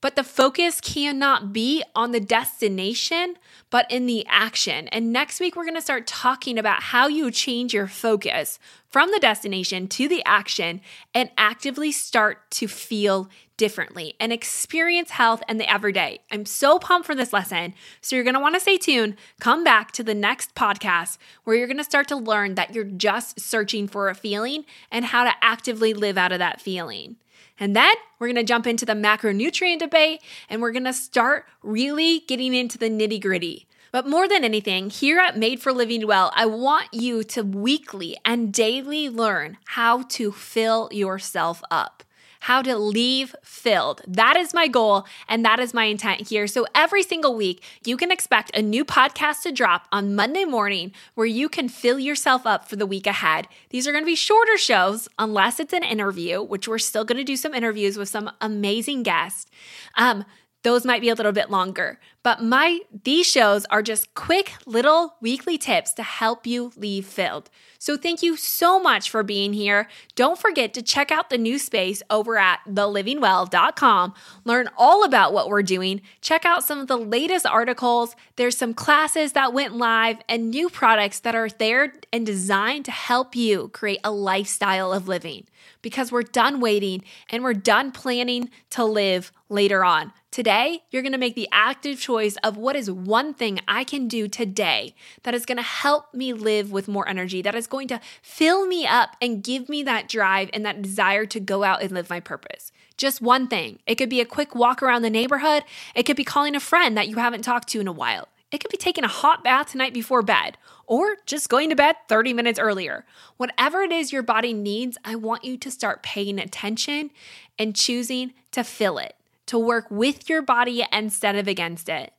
But 0.00 0.14
the 0.14 0.22
focus 0.22 0.80
cannot 0.80 1.52
be 1.52 1.82
on 1.94 2.12
the 2.12 2.20
destination, 2.20 3.34
but 3.68 3.90
in 3.90 4.06
the 4.06 4.24
action. 4.28 4.86
And 4.88 5.12
next 5.12 5.40
week, 5.40 5.56
we're 5.56 5.64
gonna 5.64 5.80
start 5.80 6.06
talking 6.06 6.56
about 6.56 6.84
how 6.84 7.08
you 7.08 7.32
change 7.32 7.74
your 7.74 7.88
focus 7.88 8.60
from 8.90 9.10
the 9.10 9.18
destination 9.18 9.88
to 9.88 10.06
the 10.06 10.24
action 10.24 10.80
and 11.14 11.30
actively 11.36 11.90
start 11.90 12.48
to 12.52 12.68
feel 12.68 13.28
differently 13.56 14.14
and 14.20 14.32
experience 14.32 15.10
health 15.10 15.42
in 15.48 15.58
the 15.58 15.70
everyday. 15.70 16.20
I'm 16.30 16.46
so 16.46 16.78
pumped 16.78 17.06
for 17.06 17.16
this 17.16 17.32
lesson. 17.32 17.74
So 18.00 18.14
you're 18.14 18.24
gonna 18.24 18.40
wanna 18.40 18.60
stay 18.60 18.78
tuned. 18.78 19.16
Come 19.40 19.64
back 19.64 19.90
to 19.92 20.04
the 20.04 20.14
next 20.14 20.54
podcast 20.54 21.18
where 21.42 21.56
you're 21.56 21.66
gonna 21.66 21.82
start 21.82 22.06
to 22.08 22.16
learn 22.16 22.54
that 22.54 22.72
you're 22.72 22.84
just 22.84 23.40
searching 23.40 23.88
for 23.88 24.08
a 24.08 24.14
feeling 24.14 24.64
and 24.92 25.06
how 25.06 25.24
to 25.24 25.32
actively 25.42 25.92
live 25.92 26.16
out 26.16 26.30
of 26.30 26.38
that 26.38 26.60
feeling. 26.60 27.16
And 27.60 27.74
then 27.74 27.94
we're 28.18 28.28
gonna 28.28 28.44
jump 28.44 28.66
into 28.66 28.86
the 28.86 28.92
macronutrient 28.92 29.80
debate 29.80 30.22
and 30.48 30.62
we're 30.62 30.72
gonna 30.72 30.92
start 30.92 31.46
really 31.62 32.20
getting 32.20 32.54
into 32.54 32.78
the 32.78 32.90
nitty 32.90 33.20
gritty. 33.20 33.66
But 33.90 34.06
more 34.06 34.28
than 34.28 34.44
anything, 34.44 34.90
here 34.90 35.18
at 35.18 35.38
Made 35.38 35.60
for 35.60 35.72
Living 35.72 36.06
Well, 36.06 36.30
I 36.34 36.44
want 36.46 36.88
you 36.92 37.24
to 37.24 37.42
weekly 37.42 38.16
and 38.24 38.52
daily 38.52 39.08
learn 39.08 39.56
how 39.64 40.02
to 40.02 40.30
fill 40.30 40.88
yourself 40.92 41.62
up 41.70 42.04
how 42.40 42.62
to 42.62 42.76
leave 42.76 43.34
filled. 43.42 44.02
That 44.06 44.36
is 44.36 44.54
my 44.54 44.68
goal 44.68 45.06
and 45.28 45.44
that 45.44 45.58
is 45.60 45.74
my 45.74 45.84
intent 45.84 46.28
here. 46.28 46.46
So 46.46 46.66
every 46.74 47.02
single 47.02 47.36
week, 47.36 47.62
you 47.84 47.96
can 47.96 48.10
expect 48.10 48.56
a 48.56 48.62
new 48.62 48.84
podcast 48.84 49.42
to 49.42 49.52
drop 49.52 49.86
on 49.92 50.14
Monday 50.14 50.44
morning 50.44 50.92
where 51.14 51.26
you 51.26 51.48
can 51.48 51.68
fill 51.68 51.98
yourself 51.98 52.46
up 52.46 52.68
for 52.68 52.76
the 52.76 52.86
week 52.86 53.06
ahead. 53.06 53.48
These 53.70 53.86
are 53.86 53.92
going 53.92 54.04
to 54.04 54.06
be 54.06 54.14
shorter 54.14 54.56
shows 54.56 55.08
unless 55.18 55.60
it's 55.60 55.72
an 55.72 55.82
interview, 55.82 56.42
which 56.42 56.68
we're 56.68 56.78
still 56.78 57.04
going 57.04 57.18
to 57.18 57.24
do 57.24 57.36
some 57.36 57.54
interviews 57.54 57.96
with 57.96 58.08
some 58.08 58.30
amazing 58.40 59.02
guests. 59.02 59.50
Um, 59.96 60.24
those 60.62 60.84
might 60.84 61.00
be 61.00 61.08
a 61.08 61.14
little 61.14 61.32
bit 61.32 61.50
longer. 61.50 62.00
But 62.22 62.42
my 62.42 62.80
these 63.04 63.26
shows 63.26 63.64
are 63.66 63.82
just 63.82 64.14
quick 64.14 64.52
little 64.66 65.14
weekly 65.20 65.56
tips 65.56 65.92
to 65.94 66.02
help 66.02 66.46
you 66.46 66.72
leave 66.76 67.06
filled. 67.06 67.48
So 67.78 67.96
thank 67.96 68.24
you 68.24 68.36
so 68.36 68.80
much 68.80 69.08
for 69.08 69.22
being 69.22 69.52
here. 69.52 69.88
Don't 70.16 70.38
forget 70.38 70.74
to 70.74 70.82
check 70.82 71.12
out 71.12 71.30
the 71.30 71.38
new 71.38 71.58
space 71.58 72.02
over 72.10 72.36
at 72.36 72.58
thelivingwell.com. 72.68 74.14
Learn 74.44 74.68
all 74.76 75.04
about 75.04 75.32
what 75.32 75.48
we're 75.48 75.62
doing. 75.62 76.02
Check 76.20 76.44
out 76.44 76.64
some 76.64 76.80
of 76.80 76.88
the 76.88 76.96
latest 76.96 77.46
articles. 77.46 78.16
There's 78.34 78.56
some 78.56 78.74
classes 78.74 79.32
that 79.32 79.52
went 79.52 79.76
live 79.76 80.18
and 80.28 80.50
new 80.50 80.68
products 80.68 81.20
that 81.20 81.36
are 81.36 81.48
there 81.48 81.92
and 82.12 82.26
designed 82.26 82.84
to 82.86 82.90
help 82.90 83.36
you 83.36 83.68
create 83.68 84.00
a 84.02 84.10
lifestyle 84.10 84.92
of 84.92 85.06
living 85.06 85.46
because 85.80 86.10
we're 86.10 86.22
done 86.22 86.58
waiting 86.60 87.04
and 87.30 87.44
we're 87.44 87.54
done 87.54 87.92
planning 87.92 88.50
to 88.70 88.84
live 88.84 89.30
later 89.48 89.84
on. 89.84 90.12
Today, 90.30 90.82
you're 90.90 91.02
going 91.02 91.12
to 91.12 91.18
make 91.18 91.34
the 91.34 91.48
active 91.52 91.98
choice 92.08 92.36
of 92.36 92.56
what 92.56 92.74
is 92.74 92.90
one 92.90 93.34
thing 93.34 93.60
I 93.68 93.84
can 93.84 94.08
do 94.08 94.28
today 94.28 94.94
that 95.24 95.34
is 95.34 95.44
going 95.44 95.58
to 95.58 95.62
help 95.62 96.14
me 96.14 96.32
live 96.32 96.72
with 96.72 96.88
more 96.88 97.06
energy, 97.06 97.42
that 97.42 97.54
is 97.54 97.66
going 97.66 97.86
to 97.88 98.00
fill 98.22 98.66
me 98.66 98.86
up 98.86 99.14
and 99.20 99.44
give 99.44 99.68
me 99.68 99.82
that 99.82 100.08
drive 100.08 100.48
and 100.54 100.64
that 100.64 100.80
desire 100.80 101.26
to 101.26 101.38
go 101.38 101.64
out 101.64 101.82
and 101.82 101.92
live 101.92 102.08
my 102.08 102.18
purpose. 102.18 102.72
Just 102.96 103.20
one 103.20 103.46
thing. 103.46 103.80
It 103.86 103.96
could 103.96 104.08
be 104.08 104.22
a 104.22 104.24
quick 104.24 104.54
walk 104.54 104.82
around 104.82 105.02
the 105.02 105.10
neighborhood, 105.10 105.64
it 105.94 106.04
could 106.04 106.16
be 106.16 106.24
calling 106.24 106.56
a 106.56 106.60
friend 106.60 106.96
that 106.96 107.08
you 107.08 107.16
haven't 107.16 107.42
talked 107.42 107.68
to 107.68 107.80
in 107.80 107.86
a 107.86 107.92
while. 107.92 108.28
It 108.50 108.60
could 108.60 108.70
be 108.70 108.78
taking 108.78 109.04
a 109.04 109.08
hot 109.08 109.44
bath 109.44 109.72
tonight 109.72 109.92
before 109.92 110.22
bed, 110.22 110.56
or 110.86 111.18
just 111.26 111.50
going 111.50 111.68
to 111.68 111.76
bed 111.76 111.96
30 112.08 112.32
minutes 112.32 112.58
earlier. 112.58 113.04
Whatever 113.36 113.82
it 113.82 113.92
is 113.92 114.14
your 114.14 114.22
body 114.22 114.54
needs, 114.54 114.96
I 115.04 115.14
want 115.14 115.44
you 115.44 115.58
to 115.58 115.70
start 115.70 116.02
paying 116.02 116.38
attention 116.38 117.10
and 117.58 117.76
choosing 117.76 118.32
to 118.52 118.64
fill 118.64 118.96
it, 118.96 119.14
to 119.48 119.58
work 119.58 119.86
with 119.90 120.28
your 120.28 120.42
body 120.42 120.84
instead 120.92 121.36
of 121.36 121.48
against 121.48 121.88
it. 121.88 122.12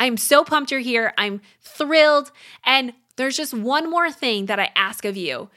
I'm 0.00 0.16
so 0.16 0.44
pumped 0.44 0.70
you're 0.70 0.80
here. 0.80 1.12
I'm 1.16 1.40
thrilled. 1.60 2.30
And 2.64 2.94
there's 3.16 3.36
just 3.36 3.54
one 3.54 3.90
more 3.90 4.10
thing 4.10 4.46
that 4.46 4.58
I 4.58 4.70
ask 4.74 5.04
of 5.04 5.16
you. 5.16 5.50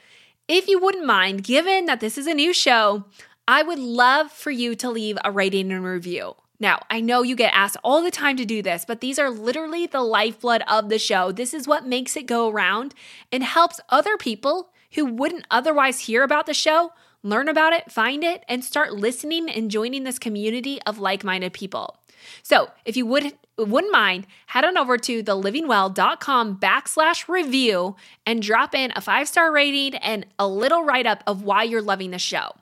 If 0.46 0.68
you 0.68 0.78
wouldn't 0.80 1.06
mind, 1.06 1.44
given 1.44 1.86
that 1.86 2.00
this 2.00 2.16
is 2.16 2.26
a 2.26 2.34
new 2.34 2.52
show, 2.52 3.04
I 3.46 3.62
would 3.62 3.78
love 3.78 4.30
for 4.30 4.50
you 4.50 4.74
to 4.76 4.90
leave 4.90 5.18
a 5.24 5.30
rating 5.30 5.72
and 5.72 5.84
review. 5.84 6.34
Now, 6.60 6.80
I 6.90 7.00
know 7.00 7.22
you 7.22 7.36
get 7.36 7.54
asked 7.54 7.76
all 7.84 8.02
the 8.02 8.10
time 8.10 8.36
to 8.36 8.44
do 8.44 8.62
this, 8.62 8.84
but 8.84 9.00
these 9.00 9.18
are 9.18 9.30
literally 9.30 9.86
the 9.86 10.02
lifeblood 10.02 10.62
of 10.66 10.88
the 10.88 10.98
show. 10.98 11.30
This 11.30 11.54
is 11.54 11.68
what 11.68 11.86
makes 11.86 12.16
it 12.16 12.26
go 12.26 12.48
around 12.48 12.94
and 13.30 13.44
helps 13.44 13.80
other 13.90 14.16
people 14.16 14.70
who 14.92 15.04
wouldn't 15.04 15.46
otherwise 15.50 16.00
hear 16.00 16.22
about 16.22 16.46
the 16.46 16.54
show 16.54 16.92
learn 17.22 17.48
about 17.48 17.72
it, 17.72 17.90
find 17.90 18.24
it, 18.24 18.44
and 18.48 18.64
start 18.64 18.94
listening 18.94 19.48
and 19.48 19.70
joining 19.70 20.04
this 20.04 20.18
community 20.18 20.80
of 20.82 20.98
like 20.98 21.24
minded 21.24 21.52
people. 21.52 21.98
So, 22.42 22.70
if 22.84 22.96
you 22.96 23.06
would, 23.06 23.32
wouldn't 23.56 23.92
mind, 23.92 24.26
head 24.46 24.64
on 24.64 24.76
over 24.76 24.98
to 24.98 25.22
thelivingwell.com 25.22 26.58
backslash 26.58 27.28
review 27.28 27.96
and 28.26 28.42
drop 28.42 28.74
in 28.74 28.92
a 28.96 29.00
five 29.00 29.28
star 29.28 29.52
rating 29.52 29.94
and 29.96 30.26
a 30.38 30.48
little 30.48 30.84
write 30.84 31.06
up 31.06 31.22
of 31.26 31.42
why 31.42 31.62
you're 31.62 31.82
loving 31.82 32.10
the 32.10 32.18
show. 32.18 32.52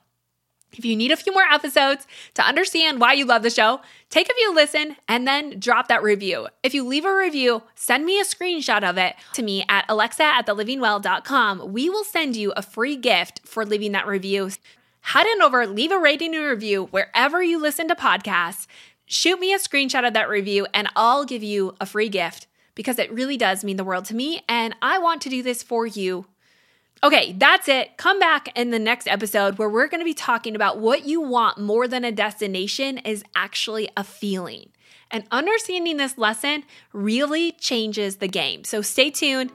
If 0.73 0.85
you 0.85 0.95
need 0.95 1.11
a 1.11 1.17
few 1.17 1.33
more 1.33 1.43
episodes 1.43 2.05
to 2.35 2.43
understand 2.43 2.99
why 2.99 3.13
you 3.13 3.25
love 3.25 3.41
the 3.41 3.49
show, 3.49 3.81
take 4.09 4.29
a 4.29 4.33
few 4.33 4.53
listen 4.53 4.95
and 5.07 5.27
then 5.27 5.59
drop 5.59 5.87
that 5.87 6.03
review. 6.03 6.47
If 6.61 6.73
you 6.73 6.85
leave 6.85 7.05
a 7.05 7.15
review, 7.15 7.63
send 7.75 8.05
me 8.05 8.19
a 8.19 8.25
screenshot 8.25 8.87
of 8.87 8.97
it 8.97 9.15
to 9.33 9.43
me 9.43 9.65
at 9.69 9.85
alexa 9.89 10.23
at 10.23 10.45
thelivingwell.com. 10.45 11.71
We 11.71 11.89
will 11.89 12.03
send 12.03 12.35
you 12.35 12.51
a 12.55 12.61
free 12.61 12.95
gift 12.95 13.41
for 13.45 13.65
leaving 13.65 13.93
that 13.93 14.07
review. 14.07 14.51
Head 15.01 15.25
on 15.25 15.41
over, 15.41 15.65
leave 15.65 15.91
a 15.91 15.99
rating 15.99 16.35
and 16.35 16.45
review 16.45 16.85
wherever 16.91 17.41
you 17.41 17.59
listen 17.59 17.87
to 17.87 17.95
podcasts. 17.95 18.67
Shoot 19.05 19.39
me 19.39 19.53
a 19.53 19.59
screenshot 19.59 20.05
of 20.05 20.13
that 20.13 20.29
review 20.29 20.67
and 20.73 20.89
I'll 20.95 21.23
give 21.23 21.43
you 21.43 21.75
a 21.79 21.85
free 21.85 22.09
gift 22.09 22.45
because 22.75 22.99
it 22.99 23.11
really 23.11 23.37
does 23.37 23.63
mean 23.63 23.77
the 23.77 23.85
world 23.85 24.05
to 24.05 24.15
me. 24.15 24.43
And 24.49 24.75
I 24.81 24.99
want 24.99 25.21
to 25.23 25.29
do 25.29 25.41
this 25.41 25.63
for 25.63 25.87
you 25.87 26.25
Okay, 27.03 27.35
that's 27.37 27.67
it. 27.67 27.95
Come 27.97 28.19
back 28.19 28.49
in 28.57 28.71
the 28.71 28.79
next 28.79 29.07
episode 29.07 29.59
where 29.59 29.69
we're 29.69 29.87
going 29.87 30.01
to 30.01 30.05
be 30.05 30.15
talking 30.15 30.55
about 30.55 30.79
what 30.79 31.05
you 31.05 31.21
want 31.21 31.59
more 31.59 31.87
than 31.87 32.03
a 32.03 32.11
destination 32.11 32.97
is 32.99 33.23
actually 33.35 33.87
a 33.95 34.03
feeling. 34.03 34.69
And 35.11 35.23
understanding 35.31 35.97
this 35.97 36.17
lesson 36.17 36.63
really 36.93 37.51
changes 37.53 38.17
the 38.17 38.27
game. 38.27 38.63
So 38.63 38.81
stay 38.81 39.11
tuned. 39.11 39.51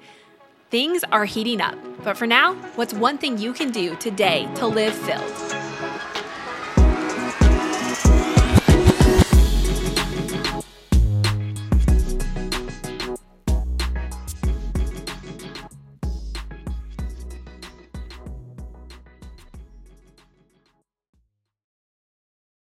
Things 0.70 1.04
are 1.10 1.24
heating 1.24 1.60
up. 1.60 1.76
But 2.04 2.16
for 2.16 2.26
now, 2.26 2.54
what's 2.76 2.94
one 2.94 3.18
thing 3.18 3.38
you 3.38 3.52
can 3.52 3.70
do 3.70 3.96
today 3.96 4.48
to 4.54 4.66
live 4.66 4.94
filled? 4.94 5.61